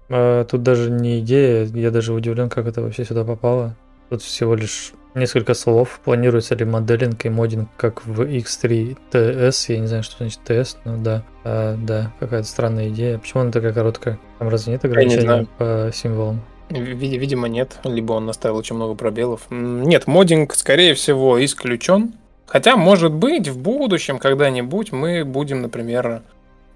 [0.09, 3.77] А, тут даже не идея, я даже удивлен, как это вообще сюда попало.
[4.09, 6.01] Тут всего лишь Несколько слов.
[6.05, 9.73] Планируется ли моделинг и модинг, как в X3 TS?
[9.73, 11.23] Я не знаю, что значит TS, но да.
[11.45, 13.19] А, да, какая-то странная идея.
[13.19, 14.19] Почему она такая короткая?
[14.39, 16.41] Там разве нет ограничений по символам?
[16.71, 17.79] Видимо, нет.
[17.83, 19.47] Либо он оставил очень много пробелов.
[19.51, 22.15] Нет, модинг, скорее всего, исключен.
[22.47, 26.23] Хотя, может быть, в будущем когда-нибудь мы будем, например,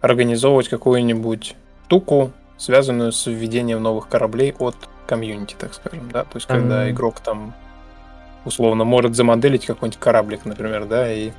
[0.00, 1.54] организовывать какую-нибудь
[1.94, 4.76] штуку, связанную с введением новых кораблей от
[5.06, 6.90] комьюнити, так скажем, да, то есть когда mm-hmm.
[6.90, 7.54] игрок там
[8.44, 11.32] условно может замоделить какой-нибудь кораблик, например, да, и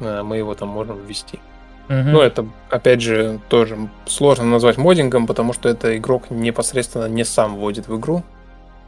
[0.00, 1.40] э, мы его там можем ввести.
[1.88, 1.94] Угу.
[1.94, 7.56] Ну, это, опять же, тоже сложно назвать модингом, потому что это игрок непосредственно не сам
[7.56, 8.24] вводит в игру,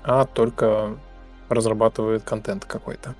[0.02, 0.96] а только
[1.48, 3.14] разрабатывает контент какой-то.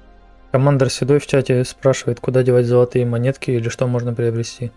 [0.51, 4.73] Командор Седой в чате спрашивает, куда девать золотые монетки или что можно приобрести.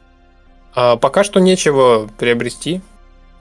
[0.75, 2.81] А, пока что нечего приобрести,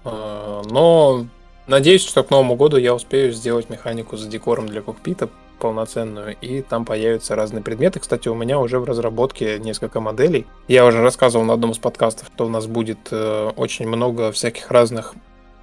[0.04, 1.26] а, но
[1.66, 5.28] надеюсь, что к Новому году я успею сделать механику с декором для кокпита,
[5.60, 8.00] полноценную, и там появятся разные предметы.
[8.00, 10.46] Кстати, у меня уже в разработке несколько моделей.
[10.66, 14.70] Я уже рассказывал на одном из подкастов, что у нас будет э, очень много всяких
[14.70, 15.14] разных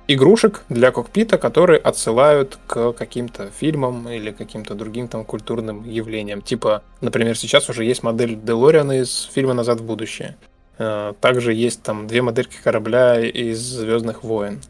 [0.07, 6.41] игрушек для кокпита, которые отсылают к каким-то фильмам или каким-то другим там культурным явлениям.
[6.41, 10.37] Типа, например, сейчас уже есть модель Делориана из фильма «Назад в будущее».
[10.77, 14.61] Э, также есть там две модельки корабля из «Звездных войн».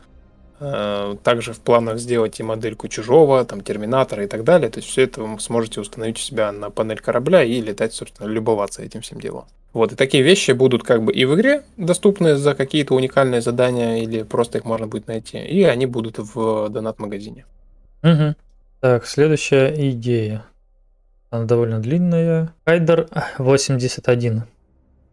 [0.59, 4.69] Э, также в планах сделать и модельку чужого, там, терминатора и так далее.
[4.69, 8.27] То есть все это вы сможете установить у себя на панель корабля и летать, собственно,
[8.27, 9.45] любоваться этим всем делом.
[9.73, 13.97] Вот, и такие вещи будут как бы и в игре доступны за какие-то уникальные задания,
[13.97, 17.45] или просто их можно будет найти, и они будут в донат-магазине.
[18.01, 18.35] Угу.
[18.79, 20.45] Так, следующая идея.
[21.29, 22.53] Она довольно длинная.
[22.65, 24.43] Хайдер 81.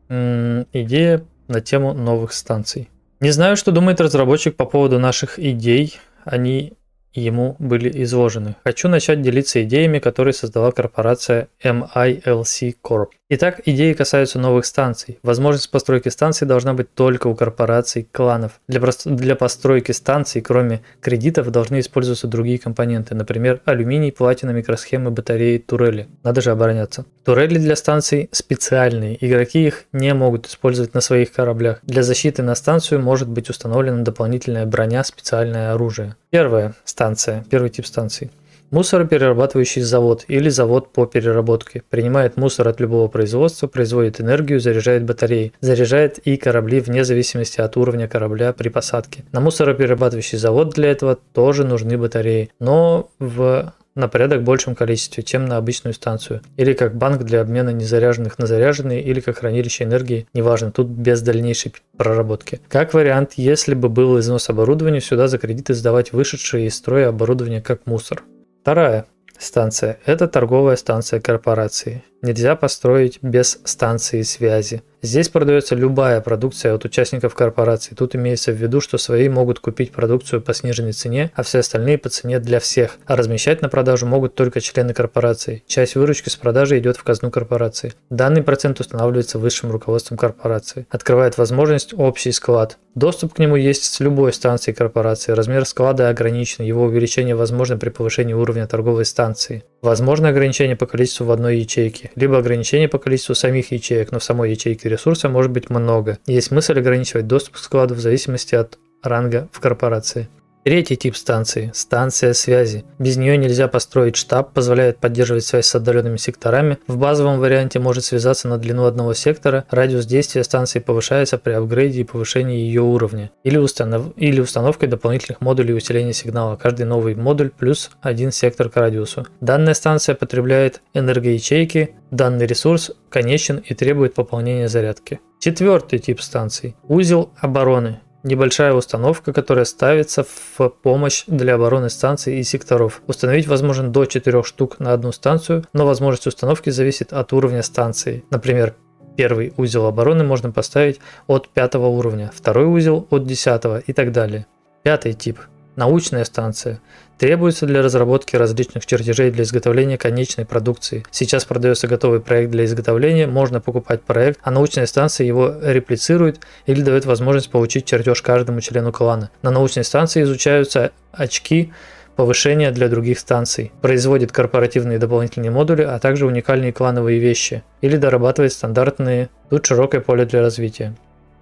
[0.09, 2.89] М-м, идея на тему новых станций.
[3.21, 5.99] Не знаю, что думает разработчик по поводу наших идей.
[6.25, 6.75] Они
[7.15, 8.57] ему были изложены.
[8.65, 13.11] Хочу начать делиться идеями, которые создала корпорация MILC Corp.
[13.37, 15.19] Итак, идеи касаются новых станций.
[15.25, 18.61] Возможность постройки станций должна быть только у корпораций, кланов.
[18.69, 19.09] Для, прост...
[19.09, 26.07] для постройки станций, кроме кредитов, должны использоваться другие компоненты, например, алюминий, платина, микросхемы, батареи, турели.
[26.23, 27.07] Надо же обороняться.
[27.25, 31.81] Турели для станций специальные, игроки их не могут использовать на своих кораблях.
[31.83, 36.15] Для защиты на станцию может быть установлена дополнительная броня, специальное оружие.
[36.31, 38.31] Первая станция, первый тип станции.
[38.75, 41.85] Мусороперерабатывающий завод или завод по переработке.
[41.91, 45.53] Принимает мусор от любого производства, производит энергию, заряжает батареи.
[45.61, 49.23] Заряжает и корабли вне зависимости от уровня корабля при посадке.
[49.31, 55.47] На мусороперерабатывающий завод для этого тоже нужны батареи, но в на порядок большем количестве, чем
[55.47, 56.41] на обычную станцию.
[56.57, 61.23] Или как банк для обмена незаряженных на заряженные, или как хранилище энергии, неважно, тут без
[61.23, 62.61] дальнейшей проработки.
[62.69, 67.63] Как вариант, если бы был износ оборудования, сюда за кредиты сдавать вышедшие из строя оборудование
[67.63, 68.25] как мусор.
[68.65, 69.05] Вторая
[69.39, 72.03] станция– это торговая станция корпорации.
[72.23, 74.83] Нельзя построить без станции связи.
[75.05, 77.95] Здесь продается любая продукция от участников корпорации.
[77.95, 81.99] Тут имеется в виду, что свои могут купить продукцию по сниженной цене, а все остальные
[81.99, 82.97] по цене для всех.
[83.05, 85.63] А размещать на продажу могут только члены корпорации.
[85.67, 87.93] Часть выручки с продажи идет в казну корпорации.
[88.09, 90.87] Данный процент устанавливается высшим руководством корпорации.
[90.89, 92.79] Открывает возможность общий склад.
[92.95, 95.33] Доступ к нему есть с любой станции корпорации.
[95.33, 96.65] Размер склада ограничен.
[96.65, 99.65] Его увеличение возможно при повышении уровня торговой станции.
[99.83, 104.25] Возможно ограничение по количеству в одной ячейке, либо ограничение по количеству самих ячеек, но в
[104.25, 106.19] самой ячейке ресурса может быть много.
[106.27, 110.29] Есть смысл ограничивать доступ к складу в зависимости от ранга в корпорации.
[110.65, 112.87] Третий тип станции– станция связи.
[112.99, 116.79] Без нее нельзя построить штаб, позволяет поддерживать связь с отдаленными секторами.
[116.87, 122.01] В базовом варианте может связаться на длину одного сектора, радиус действия станции повышается при апгрейде
[122.01, 123.31] и повышении ее уровня.
[123.43, 124.15] Или, установ...
[124.17, 126.57] или установкой дополнительных модулей усиления сигнала.
[126.57, 129.27] Каждый новый модуль плюс один сектор к радиусу.
[129.43, 135.21] Данная станция потребляет энергоячейки, данный ресурс конечен и требует пополнения зарядки.
[135.41, 142.43] Четвертый тип станций– узел обороны небольшая установка, которая ставится в помощь для обороны станций и
[142.43, 143.03] секторов.
[143.07, 148.25] Установить возможно до 4 штук на одну станцию, но возможность установки зависит от уровня станции.
[148.31, 148.75] Например,
[149.17, 154.47] первый узел обороны можно поставить от 5 уровня, второй узел от 10 и так далее.
[154.83, 155.39] Пятый тип–
[155.77, 156.81] научная станция.
[157.19, 161.05] Требуется для разработки различных чертежей для изготовления конечной продукции.
[161.11, 166.83] Сейчас продается готовый проект для изготовления, можно покупать проект, а научная станция его реплицирует или
[166.83, 169.31] дает возможность получить чертеж каждому члену клана.
[169.43, 171.73] На научной станции изучаются очки
[172.17, 178.53] повышения для других станций, производит корпоративные дополнительные модули, а также уникальные клановые вещи, или дорабатывает
[178.53, 180.95] стандартные, тут широкое поле для развития.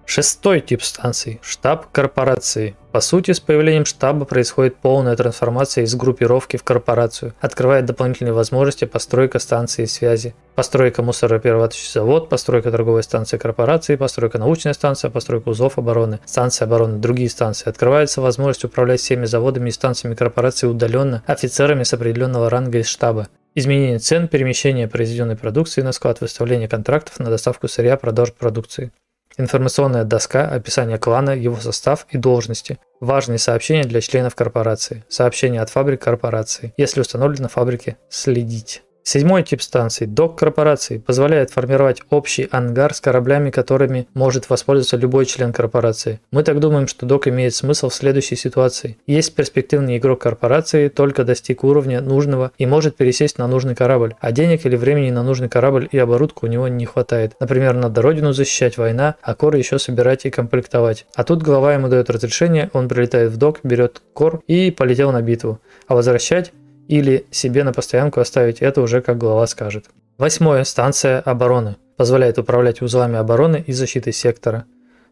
[0.05, 2.75] Шестой тип станций– штаб корпорации.
[2.91, 8.85] По сути, с появлением штаба происходит полная трансформация из группировки в корпорацию, открывает дополнительные возможности
[8.85, 15.79] постройка станции связи, постройка мусороперерабатывающий завод, постройка торговой станции корпорации, постройка научной станции, постройка узлов
[15.79, 17.67] обороны, станция обороны, другие станции.
[17.67, 23.29] Открывается возможность управлять всеми заводами и станциями корпорации удаленно офицерами с определенного ранга из штаба.
[23.55, 28.91] Изменение цен, перемещение произведенной продукции на склад, выставление контрактов на доставку сырья, продажу продукции.
[29.37, 32.77] Информационная доска, описание клана, его состав и должности.
[32.99, 35.03] Важные сообщения для членов корпорации.
[35.09, 36.73] Сообщения от фабрик корпорации.
[36.77, 38.83] Если установлено фабрики, следить.
[39.05, 45.25] Седьмой тип станций, док корпорации, позволяет формировать общий ангар с кораблями, которыми может воспользоваться любой
[45.25, 46.21] член корпорации.
[46.31, 48.97] Мы так думаем, что док имеет смысл в следующей ситуации.
[49.05, 54.31] Есть перспективный игрок корпорации, только достиг уровня нужного и может пересесть на нужный корабль, а
[54.31, 57.33] денег или времени на нужный корабль и оборудку у него не хватает.
[57.41, 61.07] Например, надо родину защищать, война, а коры еще собирать и комплектовать.
[61.13, 65.21] А тут глава ему дает разрешение, он прилетает в док, берет кор и полетел на
[65.21, 65.59] битву.
[65.87, 66.53] А возвращать
[66.87, 69.85] или себе на постоянку оставить, это уже как глава скажет.
[70.17, 70.63] Восьмое.
[70.63, 71.77] Станция обороны.
[71.97, 74.65] Позволяет управлять узлами обороны и защиты сектора.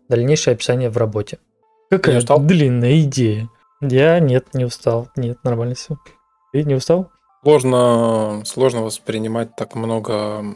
[0.10, 1.40] Дальнейшее описание в работе.
[1.90, 2.40] Какая устал?
[2.40, 3.50] длинная идея.
[3.82, 5.10] Я нет, не устал.
[5.16, 5.98] Нет, нормально все.
[6.54, 7.10] Ты не устал?
[7.44, 10.56] Сложно, сложно воспринимать так много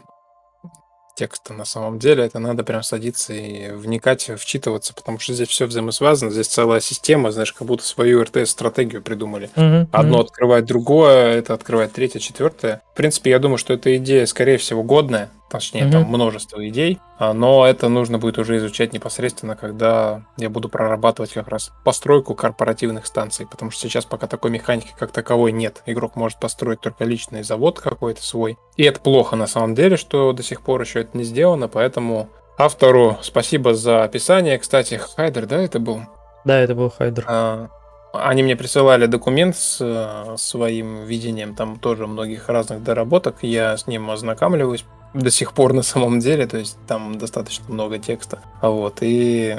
[1.16, 2.24] текста на самом деле.
[2.24, 7.32] Это надо прям садиться и вникать, вчитываться, потому что здесь все взаимосвязано, здесь целая система,
[7.32, 9.50] знаешь, как будто свою РТС-стратегию придумали.
[9.56, 12.82] Uh-huh, Одно открывает другое, это открывает третье, четвертое.
[12.92, 15.92] В принципе, я думаю, что эта идея, скорее всего, годная, точнее, угу.
[15.92, 21.32] там множество идей, а, но это нужно будет уже изучать непосредственно, когда я буду прорабатывать
[21.32, 25.82] как раз постройку корпоративных станций, потому что сейчас пока такой механики как таковой нет.
[25.86, 28.58] Игрок может построить только личный завод какой-то свой.
[28.76, 32.28] И это плохо на самом деле, что до сих пор еще это не сделано, поэтому
[32.58, 34.58] автору спасибо за описание.
[34.58, 36.00] Кстати, Хайдер, да, это был?
[36.44, 37.24] Да, это был Хайдер.
[37.28, 37.68] А,
[38.12, 43.86] они мне присылали документ с э, своим видением, там тоже многих разных доработок, я с
[43.86, 44.84] ним ознакомливаюсь
[45.16, 48.40] до сих пор на самом деле, то есть там достаточно много текста.
[48.60, 49.56] Вот, и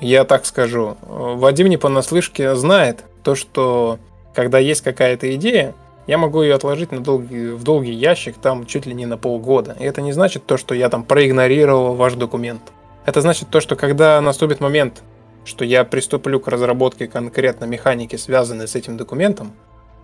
[0.00, 3.98] я так скажу, Вадим не понаслышке знает то, что
[4.34, 5.74] когда есть какая-то идея,
[6.06, 9.76] я могу ее отложить на долгий, в долгий ящик, там чуть ли не на полгода.
[9.78, 12.62] И это не значит то, что я там проигнорировал ваш документ.
[13.04, 15.02] Это значит то, что когда наступит момент,
[15.44, 19.52] что я приступлю к разработке конкретно механики, связанной с этим документом,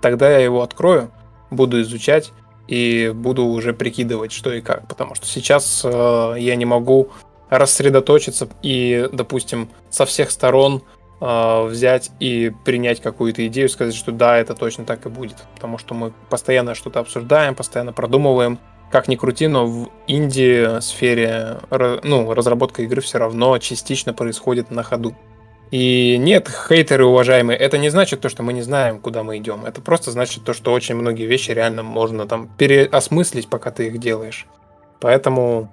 [0.03, 1.11] тогда я его открою,
[1.51, 2.32] буду изучать
[2.67, 4.89] и буду уже прикидывать, что и как.
[4.89, 7.11] Потому что сейчас э, я не могу
[7.51, 10.83] рассредоточиться и, допустим, со всех сторон
[11.21, 15.37] э, взять и принять какую-то идею, сказать, что да, это точно так и будет.
[15.55, 18.59] Потому что мы постоянно что-то обсуждаем, постоянно продумываем.
[18.91, 21.59] Как ни крути, но в инди-сфере
[22.05, 25.17] ну, разработка игры все равно частично происходит на ходу.
[25.71, 29.65] И нет, хейтеры уважаемые, это не значит то, что мы не знаем, куда мы идем.
[29.65, 33.99] Это просто значит то, что очень многие вещи реально можно там переосмыслить, пока ты их
[33.99, 34.47] делаешь.
[35.01, 35.71] Поэтому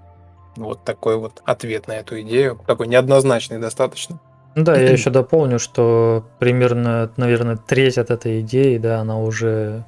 [0.55, 4.19] вот такой вот ответ на эту идею, такой неоднозначный достаточно.
[4.55, 9.85] Ну да, я еще дополню, что примерно, наверное, треть от этой идеи, да, она уже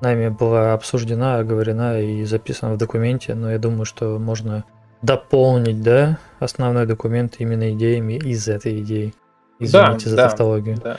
[0.00, 4.64] нами была обсуждена, оговорена и записана в документе, но я думаю, что можно
[5.02, 9.12] дополнить, да, основной документ именно идеями из этой идеи.
[9.58, 10.76] Извините да, за да, тавтологию.
[10.82, 10.98] Да.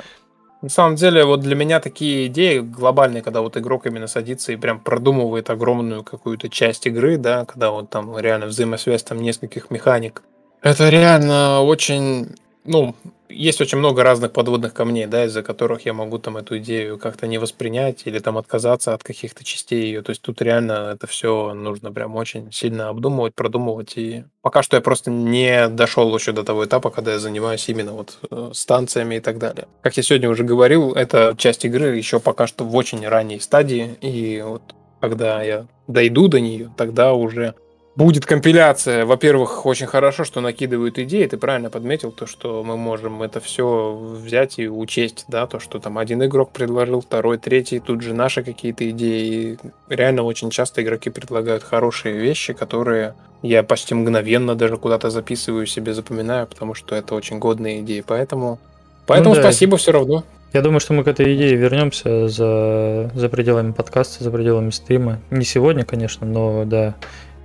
[0.61, 4.55] На самом деле, вот для меня такие идеи глобальные, когда вот игрок именно садится и
[4.55, 10.23] прям продумывает огромную какую-то часть игры, да, когда вот там реально взаимосвязь там нескольких механик,
[10.61, 12.35] это реально очень
[12.67, 12.95] ну,
[13.29, 17.27] есть очень много разных подводных камней, да, из-за которых я могу там эту идею как-то
[17.27, 20.01] не воспринять или там отказаться от каких-то частей ее.
[20.01, 23.93] То есть тут реально это все нужно прям очень сильно обдумывать, продумывать.
[23.97, 27.93] И пока что я просто не дошел еще до того этапа, когда я занимаюсь именно
[27.93, 29.67] вот э, станциями и так далее.
[29.81, 33.97] Как я сегодня уже говорил, эта часть игры еще пока что в очень ранней стадии.
[34.01, 34.61] И вот
[34.99, 37.55] когда я дойду до нее, тогда уже
[37.97, 39.05] будет компиляция.
[39.05, 41.25] Во-первых, очень хорошо, что накидывают идеи.
[41.25, 45.79] Ты правильно подметил то, что мы можем это все взять и учесть, да, то, что
[45.79, 49.27] там один игрок предложил, второй, третий, тут же наши какие-то идеи.
[49.27, 49.57] И
[49.89, 55.95] реально очень часто игроки предлагают хорошие вещи, которые я почти мгновенно даже куда-то записываю себе,
[55.95, 58.03] запоминаю, потому что это очень годные идеи.
[58.05, 58.59] Поэтому,
[59.07, 59.41] поэтому ну, да.
[59.41, 60.23] спасибо все равно.
[60.53, 65.19] Я думаю, что мы к этой идее вернемся за, за пределами подкаста, за пределами стрима.
[65.29, 66.95] Не сегодня, конечно, но да,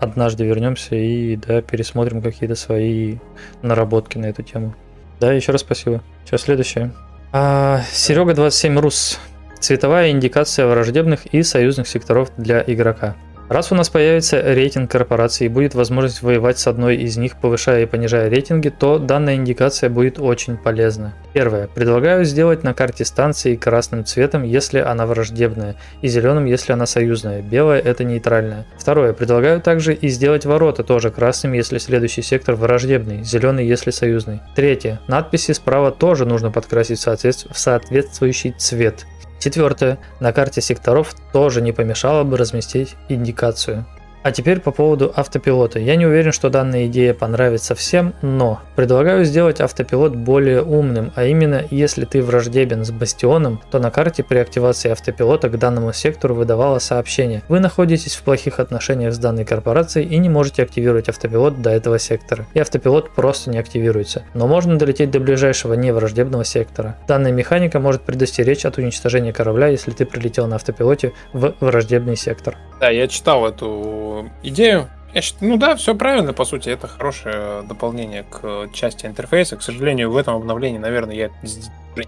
[0.03, 3.19] однажды вернемся и да, пересмотрим какие-то свои
[3.63, 4.75] наработки на эту тему.
[5.21, 6.03] Да, еще раз спасибо.
[6.25, 6.93] Сейчас следующее.
[7.33, 9.21] А, Серега 27 Рус.
[9.61, 13.15] Цветовая индикация враждебных и союзных секторов для игрока.
[13.53, 17.83] Раз у нас появится рейтинг корпораций и будет возможность воевать с одной из них, повышая
[17.83, 21.13] и понижая рейтинги, то данная индикация будет очень полезна.
[21.35, 21.67] Первое.
[21.67, 27.43] Предлагаю сделать на карте станции красным цветом, если она враждебная, и зеленым, если она союзная.
[27.43, 28.65] Белое– это нейтральное.
[28.79, 29.13] Второе.
[29.13, 34.41] Предлагаю также и сделать ворота тоже красным, если следующий сектор враждебный, зеленый, если союзный.
[34.57, 34.99] Третье.
[35.09, 39.05] Надписи справа тоже нужно подкрасить в соответствующий цвет.
[39.43, 39.99] Четвертое.
[40.21, 43.85] На карте секторов тоже не помешало бы разместить индикацию.
[44.23, 45.81] А теперь по поводу автопилота.
[45.81, 51.25] Я не уверен, что данная идея понравится всем, но предлагаю сделать автопилот более умным, а
[51.25, 56.37] именно, если ты враждебен с бастионом, то на карте при активации автопилота к данному сектору
[56.37, 57.43] выдавало сообщение.
[57.49, 61.99] Вы находитесь в плохих отношениях с данной корпорацией и не можете активировать автопилот до этого
[61.99, 62.47] сектора.
[62.55, 64.23] И автопилот просто не активируется.
[64.35, 66.97] Но можно долететь до ближайшего невраждебного сектора.
[67.09, 72.57] Данная механика может предостеречь от уничтожения корабля, если ты прилетел на автопилоте в враждебный сектор.
[72.79, 74.12] Да, я читал эту
[74.43, 74.89] идею.
[75.15, 79.57] Я считаю, ну да, все правильно, по сути, это хорошее дополнение к части интерфейса.
[79.57, 81.31] К сожалению, в этом обновлении, наверное, я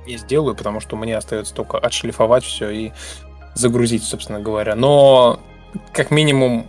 [0.07, 2.93] не сделаю, потому что мне остается только отшлифовать все и
[3.55, 4.75] загрузить, собственно говоря.
[4.75, 5.41] Но
[5.93, 6.67] как минимум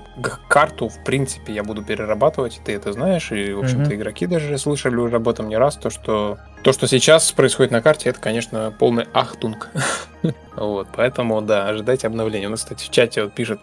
[0.48, 3.96] карту, в принципе, я буду перерабатывать, ты это знаешь, и, в общем-то, mm-hmm.
[3.96, 7.82] игроки даже слышали уже об этом не раз, то, что то, что сейчас происходит на
[7.82, 9.70] карте, это, конечно, полный ахтунг.
[10.56, 12.48] вот, поэтому, да, ожидайте обновления.
[12.48, 13.60] У нас, кстати, в чате вот пишет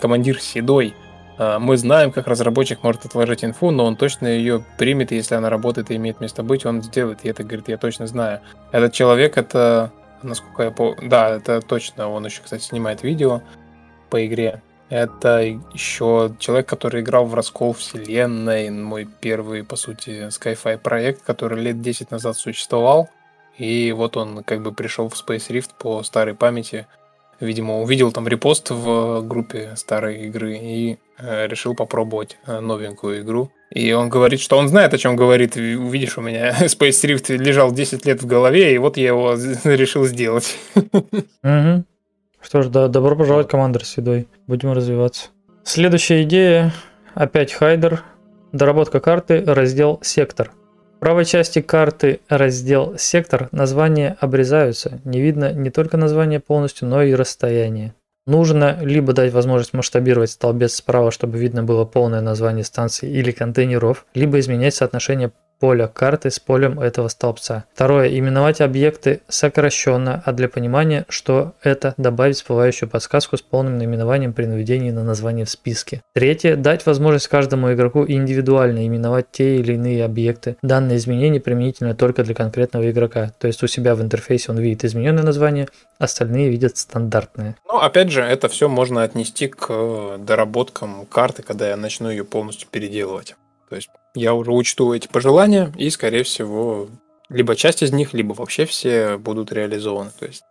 [0.00, 0.94] командир Седой.
[1.40, 5.48] Э, мы знаем, как разработчик может отложить инфу, но он точно ее примет, если она
[5.48, 7.24] работает и имеет место быть, он сделает.
[7.24, 8.40] И это, говорит, я точно знаю.
[8.72, 9.90] Этот человек, это,
[10.22, 13.40] насколько я помню, да, это точно, он еще, кстати, снимает видео
[14.10, 14.62] по игре.
[14.90, 15.40] Это
[15.72, 21.80] еще человек, который играл в Раскол Вселенной, мой первый, по сути, Skyfi проект, который лет
[21.80, 23.08] 10 назад существовал.
[23.56, 26.86] И вот он как бы пришел в Space Rift по старой памяти,
[27.40, 33.50] Видимо, увидел там репост в группе старой игры и э, решил попробовать э, новенькую игру.
[33.70, 35.56] И он говорит, что он знает, о чем говорит.
[35.56, 39.34] Увидишь, у меня Space Rift лежал 10 лет в голове, и вот я его
[39.64, 40.56] решил сделать.
[41.42, 41.86] Мгм.
[42.42, 44.28] Что ж, да, добро пожаловать, командир Седой.
[44.46, 45.28] Будем развиваться.
[45.64, 46.72] Следующая идея.
[47.14, 48.02] Опять хайдер.
[48.52, 50.52] Доработка карты, раздел «Сектор».
[51.00, 55.00] Правой части карты раздел «Сектор» названия обрезаются.
[55.04, 57.94] Не видно не только название полностью, но и расстояние.
[58.26, 64.04] Нужно либо дать возможность масштабировать столбец справа, чтобы видно было полное название станции или контейнеров,
[64.14, 67.64] либо изменять соотношение поля карты с полем этого столбца.
[67.74, 68.08] Второе.
[68.08, 74.46] Именовать объекты сокращенно, а для понимания, что это добавить всплывающую подсказку с полным наименованием при
[74.46, 76.02] наведении на название в списке.
[76.14, 76.56] Третье.
[76.56, 80.56] Дать возможность каждому игроку индивидуально именовать те или иные объекты.
[80.62, 83.32] Данное изменение применительно только для конкретного игрока.
[83.38, 87.56] То есть у себя в интерфейсе он видит измененное название, остальные видят стандартное.
[87.68, 92.24] Но опять же, это все можно отнести к э, доработкам карты, когда я начну ее
[92.24, 93.36] полностью переделывать.
[93.68, 96.88] То есть я уже учту эти пожелания, и, скорее всего,
[97.28, 100.10] либо часть из них, либо вообще все будут реализованы.
[100.18, 100.42] То есть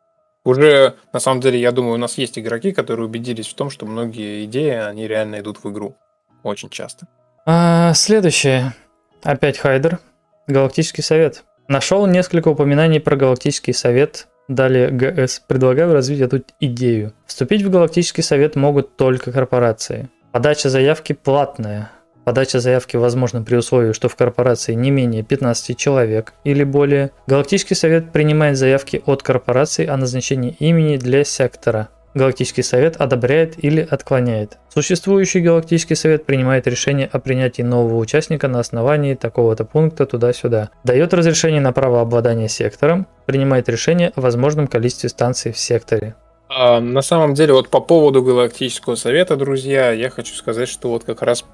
[0.43, 3.85] уже, на самом деле, я думаю, у нас есть игроки, которые убедились в том, что
[3.85, 5.97] многие идеи, они реально идут в игру.
[6.43, 7.07] Очень часто.
[7.45, 8.73] А, следующее.
[9.21, 9.99] Опять Хайдер.
[10.47, 11.43] Галактический совет.
[11.67, 14.27] Нашел несколько упоминаний про Галактический совет.
[14.47, 15.41] Далее ГС.
[15.47, 17.13] Предлагаю развить эту идею.
[17.27, 20.09] Вступить в Галактический совет могут только корпорации.
[20.31, 21.91] Подача заявки платная.
[22.25, 27.11] Подача заявки возможна при условии, что в корпорации не менее 15 человек или более.
[27.27, 31.89] Галактический совет принимает заявки от корпораций о назначении имени для сектора.
[32.15, 34.57] Галактический совет одобряет или отклоняет.
[34.69, 40.71] Существующий Галактический совет принимает решение о принятии нового участника на основании такого-то пункта туда-сюда.
[40.83, 46.15] Дает разрешение на право обладания сектором, принимает решение о возможном количестве станций в секторе.
[46.49, 51.03] А, на самом деле, вот по поводу Галактического совета, друзья, я хочу сказать, что вот
[51.03, 51.45] как раз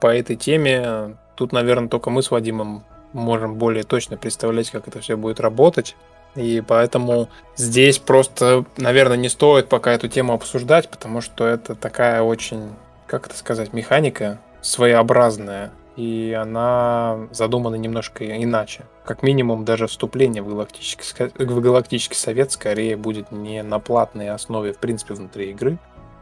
[0.00, 5.00] по этой теме тут, наверное, только мы с Вадимом можем более точно представлять, как это
[5.00, 5.96] все будет работать.
[6.34, 12.22] И поэтому здесь просто, наверное, не стоит пока эту тему обсуждать, потому что это такая
[12.22, 12.70] очень,
[13.06, 18.84] как это сказать, механика своеобразная, и она задумана немножко иначе.
[19.04, 24.72] Как минимум, даже вступление в галактический, в галактический совет скорее будет не на платной основе,
[24.72, 25.78] в принципе, внутри игры,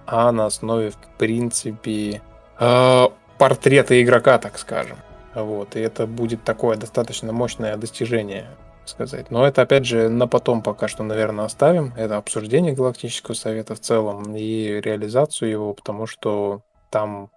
[0.07, 2.23] а на основе, в принципе,
[2.59, 3.07] э,
[3.39, 4.97] портрета игрока, так скажем.
[5.35, 8.47] Вот, и это будет такое достаточно мощное достижение,
[8.87, 9.31] сказать.
[9.31, 11.93] Но это, опять же, на потом пока что, наверное, оставим.
[11.97, 17.31] Это обсуждение Галактического Совета в целом и реализацию его, потому что там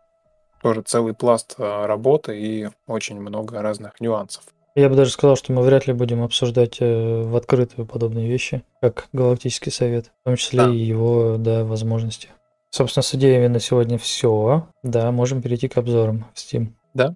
[0.61, 4.43] тоже целый пласт э, работы и очень много разных нюансов.
[4.75, 8.63] Я бы даже сказал, что мы вряд ли будем обсуждать э, в открытую подобные вещи,
[8.81, 10.69] как Галактический совет, в том числе Да.
[10.69, 12.29] и его да, возможности.
[12.71, 14.67] Собственно, с идеями на сегодня все.
[14.83, 16.67] Да, можем перейти к обзорам в Steam.
[16.93, 17.15] Да.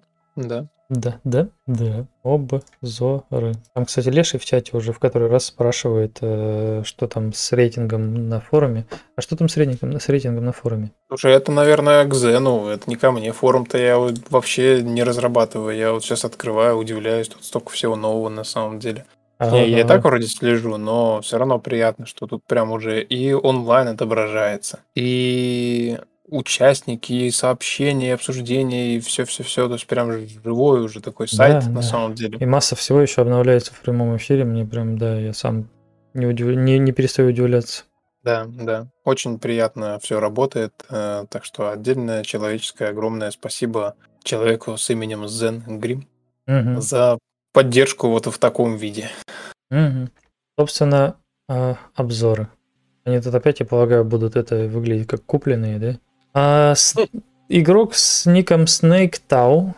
[0.90, 2.06] Да, да, да.
[2.22, 3.54] Обзоры.
[3.72, 8.28] Там, кстати, Леший в чате уже в который раз спрашивает, э, что там с рейтингом
[8.28, 8.86] на форуме.
[9.16, 10.92] А что там с рейтингом, с рейтингом на форуме?
[11.08, 13.32] Слушай, это, наверное, к Зену, это не ко мне.
[13.32, 15.76] Форум-то я вот вообще не разрабатываю.
[15.76, 19.06] Я вот сейчас открываю, удивляюсь, тут столько всего нового на самом деле.
[19.40, 23.32] Не, я и так вроде слежу, но все равно приятно, что тут прям уже и
[23.32, 29.66] онлайн отображается, и участники, и сообщения, и обсуждения, и все-все-все.
[29.68, 31.82] То есть прям живой уже такой сайт Да, на да.
[31.82, 32.38] самом деле.
[32.38, 34.44] И масса всего еще обновляется в прямом эфире.
[34.44, 35.68] Мне прям, да, я сам
[36.14, 37.84] не, удив- не, не перестаю удивляться.
[38.22, 38.86] Да, да.
[39.04, 40.72] Очень приятно все работает.
[40.88, 46.08] э, Так что отдельное человеческое огромное спасибо человеку с именем Зен Грим
[46.46, 46.80] Мгм.
[46.80, 47.18] за
[47.54, 49.08] поддержку вот в таком виде.
[49.70, 50.10] Мгм.
[50.58, 51.16] Собственно,
[51.48, 52.48] а, обзоры.
[53.04, 55.98] Они тут опять, я полагаю, будут это выглядеть как купленные, да?
[56.34, 56.94] А, с-
[57.48, 59.74] Игрок с ником Snake Tau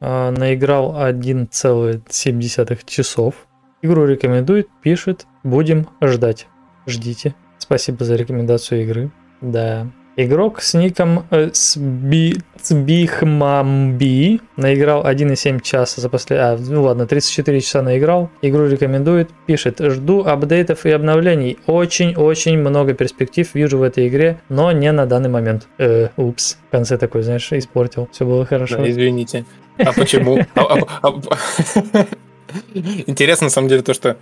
[0.00, 3.34] а, наиграл 1,7 часов.
[3.82, 6.46] Игру рекомендует, пишет, будем ждать.
[6.86, 7.34] Ждите.
[7.58, 9.10] Спасибо за рекомендацию игры.
[9.40, 9.86] Да.
[10.22, 11.48] Игрок с ником э,
[14.56, 16.38] наиграл 1,7 часа за после...
[16.38, 18.28] А, ну ладно, 34 часа наиграл.
[18.42, 19.80] Игру рекомендует, пишет.
[19.80, 21.56] Жду апдейтов и обновлений.
[21.66, 25.68] Очень-очень много перспектив вижу в этой игре, но не на данный момент.
[25.78, 26.58] Э, упс.
[26.68, 28.06] В конце такой, знаешь, испортил.
[28.12, 28.76] Все было хорошо.
[28.76, 29.46] Да, извините.
[29.78, 30.38] А почему?
[30.54, 32.06] А- а- а-
[32.74, 34.18] Интересно, на самом деле, то, что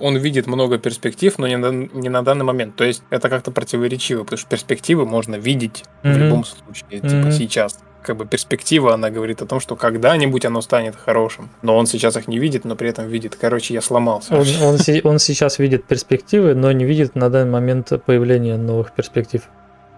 [0.00, 2.76] он видит много перспектив, но не на, не на данный момент.
[2.76, 6.18] То есть это как-то противоречиво, потому что перспективы можно видеть в Мгм.
[6.18, 7.32] любом случае, типа Мгм.
[7.32, 7.78] сейчас.
[8.02, 11.50] Как бы перспектива, она говорит о том, что когда-нибудь оно станет хорошим.
[11.62, 13.36] Но он сейчас их не видит, но при этом видит.
[13.40, 14.34] Короче, я сломался.
[14.36, 14.78] Он, он
[15.12, 19.42] он сейчас видит перспективы, но не видит на данный момент появления новых перспектив.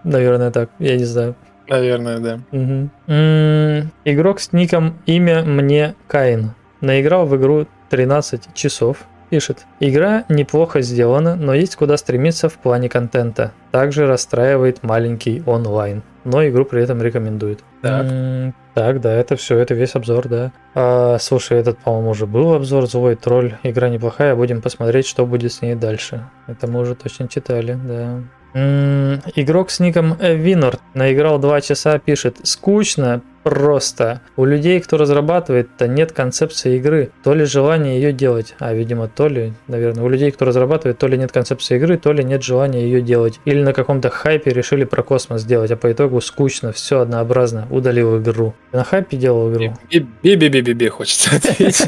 [0.03, 0.69] Наверное, так.
[0.77, 1.35] Я не знаю.
[1.67, 2.39] Наверное, да.
[2.51, 2.91] Мгм.
[3.07, 6.51] М, Игрок с ником имя мне Каин.
[6.81, 8.97] Наиграл в игру 13 часов.
[9.35, 9.65] Пишет.
[9.81, 13.51] Игра неплохо сделана, но есть куда стремиться в плане контента.
[13.71, 16.03] Также расстраивает маленький онлайн.
[16.23, 17.59] Но игру при этом рекомендует.
[17.81, 18.05] Так.
[18.09, 20.53] М, Так, да, это все, это весь обзор, да.
[20.73, 23.55] А, слушай, этот, по-моему, уже был обзор «Злой тролль».
[23.63, 26.29] Игра неплохая, будем посмотреть, что будет с ней дальше.
[26.47, 28.21] Это мы уже точно читали, да.
[28.53, 34.21] М, Игрок с ником Винорд наиграл 2 часа, пишет «Скучно, просто.
[34.37, 39.27] У людей, кто разрабатывает-то нет концепции игры, то ли желания ее делать, а, видимо, то
[39.27, 42.81] ли, наверное, у людей, кто разрабатывает, то ли нет концепции игры, то ли нет желания
[42.81, 43.39] ее делать.
[43.45, 48.19] Или на каком-то хайпе решили про космос сделать, а по итогу скучно, все однообразно, удалил
[48.19, 48.55] игру.
[48.71, 49.75] На хайпе делал игру?
[49.91, 51.87] Бе-бе-бе-бе хочется ответить.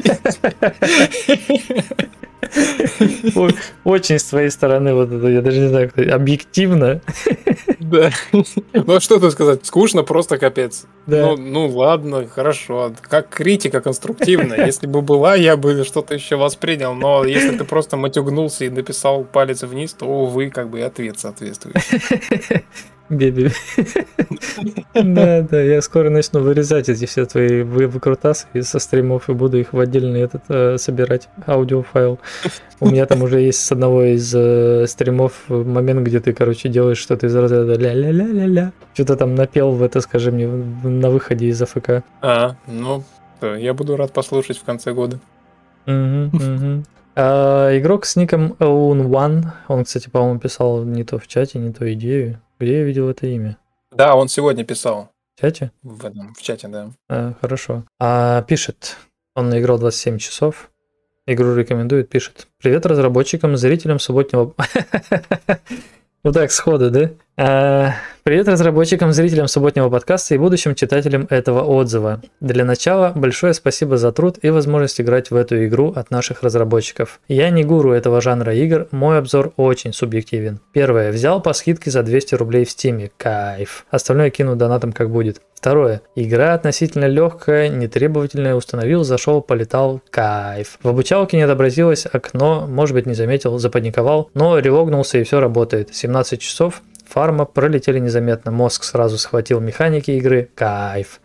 [3.83, 7.01] Очень с твоей стороны, вот это, я даже не знаю, объективно.
[7.79, 8.11] Да.
[8.73, 9.65] Ну а что тут сказать?
[9.65, 10.85] Скучно просто капец.
[11.05, 11.21] Да.
[11.21, 12.93] Ну, ну ладно, хорошо.
[13.01, 14.65] Как критика конструктивная.
[14.65, 16.93] Если бы была, я бы что-то еще воспринял.
[16.93, 21.19] Но если ты просто матюгнулся и написал палец вниз, то, увы, как бы и ответ
[21.19, 21.77] соответствует.
[23.09, 23.49] Беби.
[24.93, 29.57] Да, да, я скоро начну вырезать эти все твои вы- выкрутасы со стримов и буду
[29.59, 32.19] их в отдельный этот э, собирать аудиофайл.
[32.79, 36.97] У меня там уже есть с одного из э, стримов момент, где ты, короче, делаешь
[36.97, 38.73] что-то из разряда ля-ля-ля-ля-ля.
[38.93, 42.03] Что-то там напел в это, скажи мне, на выходе из АФК.
[42.21, 43.03] А, ну,
[43.41, 45.19] я буду рад послушать в конце года.
[47.19, 51.71] А, игрок с ником Own One, он, кстати, по-моему, писал не то в чате, не
[51.71, 52.39] то идею.
[52.59, 53.57] Где я видел это имя?
[53.91, 55.71] Да, он сегодня писал В чате?
[55.83, 56.91] в этом, в чате, да.
[57.07, 57.83] А, хорошо.
[57.99, 58.97] А, пишет,
[59.35, 60.71] он наиграл 27 часов.
[61.27, 62.47] Игру рекомендует, пишет.
[62.57, 64.55] Привет разработчикам, зрителям субботнего...
[66.23, 67.11] Вот так, сходу, да?
[67.39, 67.93] А,
[68.27, 72.19] Привет разработчикам, зрителям субботнего подкаста и будущим читателям этого отзыва.
[72.41, 77.21] Для начала большое спасибо за труд и возможность играть в эту игру от наших разработчиков.
[77.29, 80.59] Я не гуру этого жанра игр, мой обзор очень субъективен.
[80.73, 81.13] Первое.
[81.13, 83.11] Взял по скидке за 200 рублей в стиме.
[83.15, 83.85] Кайф.
[83.91, 85.39] Остальное кину донатом как будет.
[85.53, 86.01] Второе.
[86.15, 90.79] Игра относительно легкая, нетребовательная, установил, зашел, полетал, кайф.
[90.83, 95.95] В обучалке не отобразилось окно, может быть не заметил, запаниковал, но релогнулся и все работает.
[95.95, 101.21] 17 часов, фарма пролетели незаметно, мозг сразу схватил механики игры, кайф.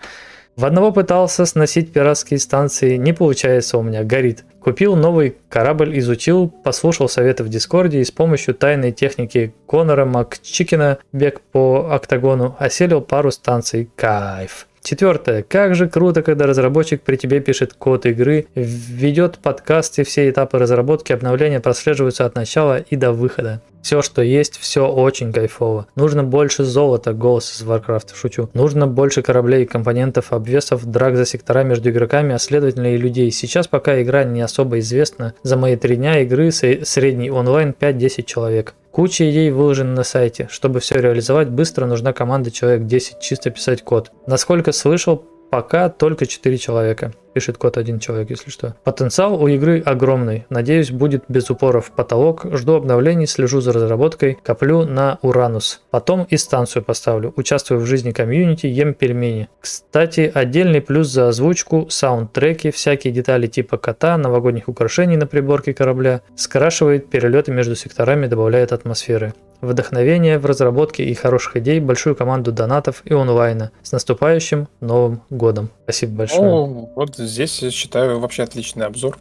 [0.54, 4.44] В одного пытался сносить пиратские станции, не получается у меня, горит.
[4.60, 10.98] Купил новый корабль, изучил, послушал советы в Дискорде и с помощью тайной техники Конора Макчикина
[11.12, 13.90] бег по октагону оселил пару станций.
[13.96, 14.66] Кайф.
[14.82, 15.44] Четвертое.
[15.44, 20.58] Как же круто, когда разработчик при тебе пишет код игры, ведет подкаст и все этапы
[20.58, 23.62] разработки обновления прослеживаются от начала и до выхода.
[23.82, 25.86] Все, что есть, все очень кайфово.
[25.96, 28.48] Нужно больше золота, голос из Warcraft, шучу.
[28.54, 33.30] Нужно больше кораблей, компонентов, обвесов, драк за сектора между игроками, а следовательно и людей.
[33.30, 38.74] Сейчас пока игра не особо известна, за мои три дня игры средний онлайн 5-10 человек.
[38.92, 40.48] Куча идей выложена на сайте.
[40.50, 44.12] Чтобы все реализовать быстро, нужна команда человек 10 чисто писать код.
[44.26, 47.12] Насколько слышал, пока только 4 человека.
[47.34, 48.74] Пишет код один человек, если что.
[48.84, 50.46] Потенциал у игры огромный.
[50.48, 52.46] Надеюсь, будет без упора в потолок.
[52.52, 55.82] Жду обновлений, слежу за разработкой, коплю на Уранус.
[55.90, 57.34] Потом и станцию поставлю.
[57.36, 59.50] Участвую в жизни комьюнити, ем пельмени.
[59.60, 66.22] Кстати, отдельный плюс за озвучку, саундтреки, всякие детали типа кота, новогодних украшений на приборке корабля.
[66.34, 73.00] Скрашивает перелеты между секторами, добавляет атмосферы вдохновения в разработке и хороших идей, большую команду донатов
[73.04, 73.70] и онлайна.
[73.82, 75.70] С наступающим Новым Годом.
[75.84, 76.42] Спасибо большое.
[76.42, 79.18] Ну, вот здесь, считаю, вообще отличный обзор.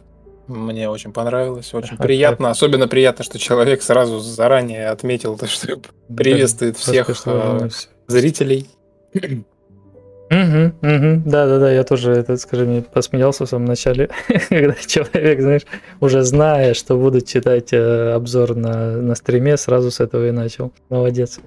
[0.48, 2.50] Мне очень понравилось, очень Ага, приятно.
[2.50, 5.78] Особенно приятно, что человек сразу заранее отметил, то, что
[6.14, 7.70] приветствует всех Просто,
[10.32, 10.50] ну, всё.
[10.50, 10.72] зрителей.
[10.82, 11.22] Мгм, мгм.
[11.30, 14.10] Да-да-да, я тоже, это, скажи мне, посмеялся в самом начале,
[14.48, 15.62] когда человек, знаешь,
[16.00, 20.72] уже зная, что будут читать э, обзор на, на стриме, сразу с этого и начал.
[20.88, 21.40] Молодец.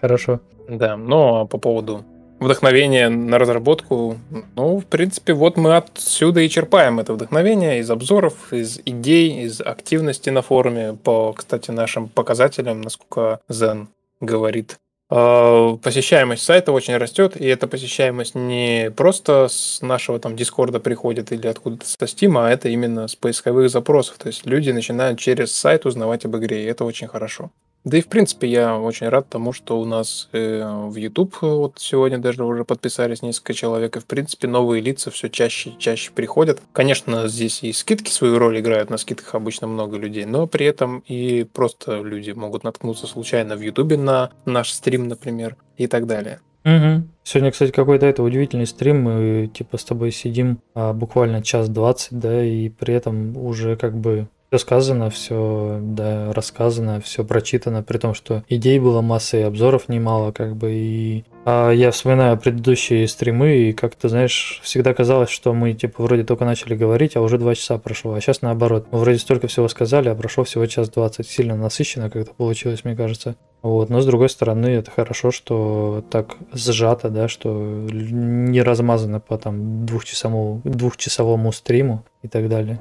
[0.00, 0.40] Хорошо.
[0.68, 2.04] Да, но по поводу
[2.40, 4.16] вдохновения на разработку,
[4.56, 9.60] ну, в принципе, вот мы отсюда и черпаем это вдохновение из обзоров, из идей, из
[9.60, 13.88] активности на форуме, по, кстати, нашим показателям, насколько Zen
[14.20, 14.78] говорит.
[15.10, 21.32] А, Посещаемость сайта очень растет, и эта посещаемость не просто с нашего там Дискорда приходит
[21.32, 24.18] или откуда-то со Стима, а это именно с поисковых запросов.
[24.18, 27.50] То есть люди начинают через сайт узнавать об игре, и это очень хорошо.
[27.84, 31.46] Да и в принципе я очень рад тому, что у нас э, в YouTube э,
[31.46, 35.78] вот сегодня даже уже подписались несколько человек, и в принципе новые лица все чаще и
[35.78, 36.60] чаще приходят.
[36.72, 41.02] Конечно, здесь и скидки свою роль играют, на скидках обычно много людей, но при этом
[41.06, 46.40] и просто люди могут наткнуться случайно в YouTube на наш стрим, например, и так далее.
[46.64, 47.06] Угу.
[47.24, 49.02] Сегодня, кстати, какой-то это удивительный стрим.
[49.02, 53.96] Мы типа с тобой сидим а, буквально час двадцать, да, и при этом уже как
[53.96, 59.42] бы все сказано, все да, рассказано, все прочитано, при том, что идей было масса и
[59.42, 65.30] обзоров немало, как бы, и а я вспоминаю предыдущие стримы, и как-то, знаешь, всегда казалось,
[65.30, 68.88] что мы, типа, вроде только начали говорить, а уже два часа прошло, а сейчас наоборот.
[68.90, 71.26] Мы вроде столько всего сказали, а прошло всего час двадцать.
[71.28, 73.36] Сильно насыщенно как-то получилось, мне кажется.
[73.62, 77.50] Вот, но с другой стороны, это хорошо, что так сжато, да, что
[77.90, 82.80] не размазано по там двухчасовому, двухчасовому стриму и так далее.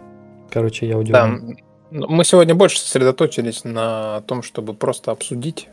[0.51, 1.57] Короче, я удивлен.
[1.91, 2.07] Да.
[2.07, 5.67] Мы сегодня больше сосредоточились на том, чтобы просто обсудить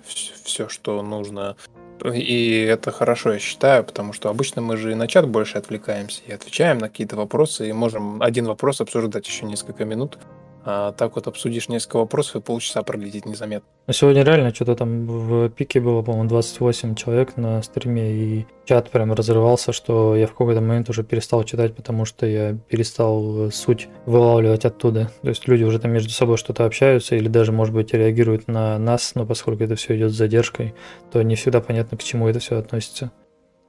[0.45, 1.57] все, что нужно.
[2.05, 6.23] И это хорошо, я считаю, потому что обычно мы же и на чат больше отвлекаемся
[6.27, 10.19] и отвечаем на какие-то вопросы, и можем один вопрос обсуждать еще несколько минут.
[10.69, 13.69] А так вот обсудишь несколько вопросов, и полчаса пролетит незаметно.
[13.87, 18.91] Но сегодня реально что-то там в пике было, по-моему, 28 человек на стриме, и чат
[18.91, 23.87] прям разрывался, что я в какой-то момент уже перестал читать, потому что я перестал суть
[24.07, 25.13] вылавливать оттуда.
[25.23, 28.77] То есть люди уже там между собой что-то общаются, или даже, может быть, реагируют на
[28.77, 30.75] нас, но поскольку это все идет с задержкой,
[31.13, 33.13] то не всегда понятно, к чему это все относится.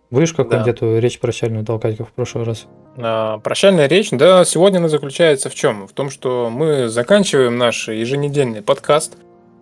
[0.09, 0.71] Будешь какую-нибудь да.
[0.71, 2.67] эту речь прощальную толкать, как в прошлый раз?
[2.95, 5.88] А, прощальная речь, да, сегодня она заключается в чем?
[5.88, 9.17] В том, что мы заканчиваем наш еженедельный подкаст.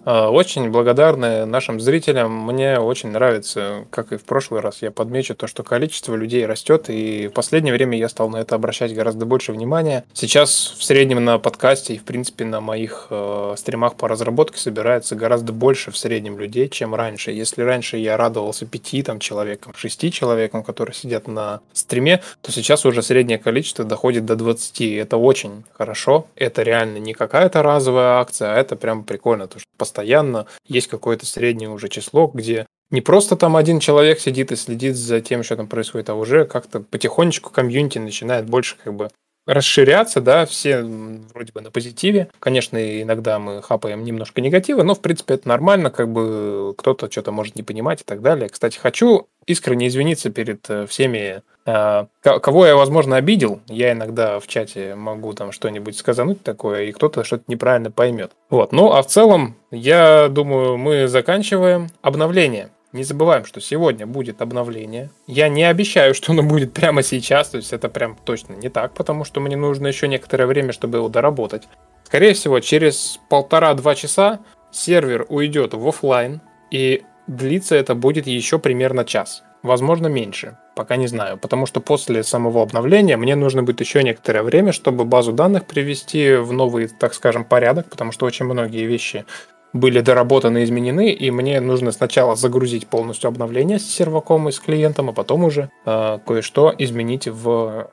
[0.05, 2.31] А, очень благодарны нашим зрителям.
[2.31, 6.85] Мне очень нравится, как и в прошлый раз, я подмечу то, что количество людей растет,
[6.89, 10.05] и в последнее время я стал на это обращать гораздо больше внимания.
[10.13, 15.15] Сейчас в среднем на подкасте и, в принципе, на моих э, стримах по разработке собирается
[15.15, 17.31] гораздо больше в среднем людей, чем раньше.
[17.31, 22.85] Если раньше я радовался пяти там, человекам, шести человекам, которые сидят на стриме, то сейчас
[22.85, 24.81] уже среднее количество доходит до 20.
[24.81, 26.27] Это очень хорошо.
[26.35, 31.25] Это реально не какая-то разовая акция, а это прям прикольно, то, что постоянно есть какое-то
[31.25, 35.55] среднее уже число, где не просто там один человек сидит и следит за тем, что
[35.55, 39.09] там происходит, а уже как-то потихонечку комьюнити начинает больше как бы
[39.47, 42.29] расширяться, да, все вроде бы на позитиве.
[42.39, 47.31] Конечно, иногда мы хапаем немножко негатива, но, в принципе, это нормально, как бы кто-то что-то
[47.31, 48.49] может не понимать и так далее.
[48.49, 53.59] Кстати, хочу искренне извиниться перед э, всеми, кого я, возможно, обидел.
[53.67, 58.31] Я иногда в чате могу там что-нибудь сказануть такое, и кто-то что-то неправильно поймет.
[58.49, 62.69] Вот, ну, а в целом, я думаю, мы заканчиваем обновление.
[62.93, 65.09] Не забываем, что сегодня будет обновление.
[65.27, 68.93] Я не обещаю, что оно будет прямо сейчас, то есть это прям точно не так,
[68.93, 71.63] потому что мне нужно еще некоторое время, чтобы его доработать.
[72.05, 74.39] Скорее всего, через полтора-два часа
[74.71, 76.39] сервер уйдет в офлайн,
[76.71, 79.43] и длиться это будет еще примерно час.
[79.61, 80.57] Возможно, меньше.
[80.75, 81.37] Пока не знаю.
[81.37, 86.35] Потому что после самого обновления мне нужно будет еще некоторое время, чтобы базу данных привести
[86.35, 89.25] в новый, так скажем, порядок, потому что очень многие вещи
[89.71, 95.09] были доработаны изменены, и мне нужно сначала загрузить полностью обновление с серваком и с клиентом,
[95.09, 97.89] а потом уже э, кое-что изменить в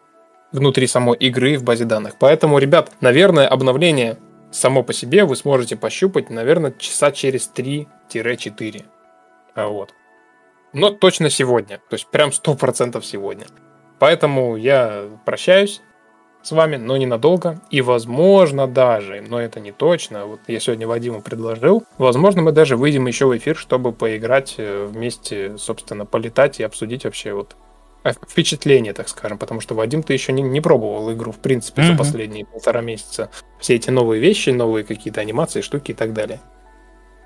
[0.52, 2.16] внутри самой игры в базе данных.
[2.18, 4.18] Поэтому, ребят, наверное, обновление
[4.50, 8.84] само по себе вы сможете пощупать, наверное, часа через 3-4.
[9.54, 9.94] А вот.
[10.72, 11.78] Но точно сегодня.
[11.88, 13.46] То есть прям 100% сегодня.
[13.98, 15.80] Поэтому я прощаюсь
[16.42, 17.60] с вами, но ненадолго.
[17.70, 22.76] И возможно даже, но это не точно, вот я сегодня Вадиму предложил, возможно мы даже
[22.76, 27.56] выйдем еще в эфир, чтобы поиграть э, вместе, собственно, полетать и обсудить вообще вот
[28.28, 31.92] впечатление, так скажем, потому что Вадим ты еще не, не пробовал игру, в принципе, mm-hmm.
[31.92, 33.30] за последние полтора месяца.
[33.60, 36.40] Все эти новые вещи, новые какие-то анимации, штуки и так далее.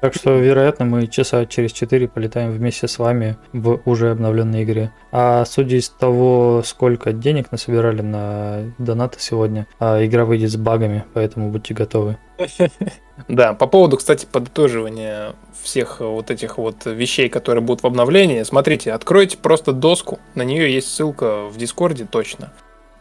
[0.06, 4.92] Так что, вероятно, мы часа через 4 полетаем вместе с вами в уже обновленной игре.
[5.10, 11.04] А судя из того, сколько денег насобирали на донаты сегодня, а игра выйдет с багами,
[11.12, 12.18] поэтому будьте готовы.
[13.28, 18.92] Да, по поводу, кстати, подытоживания всех вот этих вот вещей, которые будут в обновлении, смотрите,
[18.92, 22.52] откройте просто доску, на нее есть ссылка в Дискорде точно.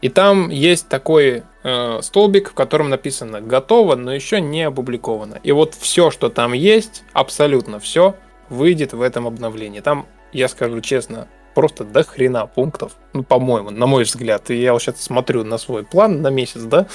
[0.06, 5.40] И там есть такой э, столбик, в котором написано «Готово, но еще не опубликовано».
[5.42, 8.16] И вот все, что там есть, абсолютно все,
[8.48, 9.80] выйдет в этом обновлении.
[9.80, 14.50] Там, я скажу честно, просто до хрена пунктов, ну, по-моему, на мой взгляд.
[14.50, 16.86] Я вот сейчас смотрю на свой план на месяц, да,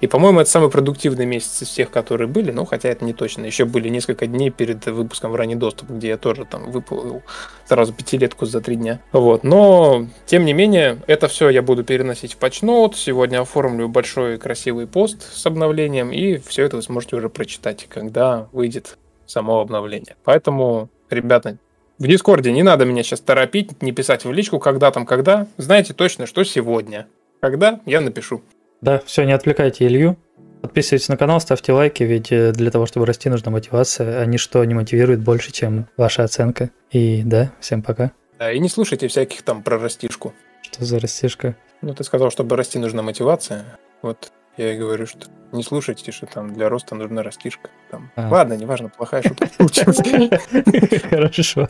[0.00, 3.44] и, по-моему, это самый продуктивный месяц из всех, которые были, ну, хотя это не точно.
[3.44, 7.22] Еще были несколько дней перед выпуском в ранний доступ, где я тоже там выплыл
[7.66, 9.00] сразу пятилетку за три дня.
[9.12, 12.96] Вот, но, тем не менее, это все я буду переносить в патчноут.
[12.96, 18.48] Сегодня оформлю большой красивый пост с обновлением, и все это вы сможете уже прочитать, когда
[18.52, 20.16] выйдет само обновление.
[20.24, 21.58] Поэтому, ребята,
[21.98, 25.46] в Дискорде не надо меня сейчас торопить, не писать в личку, когда там, когда.
[25.56, 27.06] Знаете точно, что сегодня.
[27.40, 28.42] Когда, я напишу.
[28.80, 30.16] Да, все, не отвлекайте Илью.
[30.60, 34.64] Подписывайтесь на канал, ставьте лайки, ведь э, для того, чтобы расти, нужна мотивация, а ничто
[34.64, 36.70] не мотивирует больше, чем ваша оценка.
[36.90, 38.12] И да, всем пока.
[38.38, 40.34] Да, и не слушайте всяких там про растишку.
[40.62, 41.56] Что за растишка?
[41.82, 43.78] Ну, ты сказал, чтобы расти нужна мотивация.
[44.02, 47.70] Вот я и говорю, что не слушайте, что там для роста нужна растишка.
[47.90, 48.10] Там.
[48.16, 48.28] А.
[48.28, 49.98] Ладно, неважно, плохая шутка получилась.
[51.10, 51.68] Хорошо.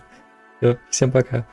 [0.90, 1.46] Всем пока.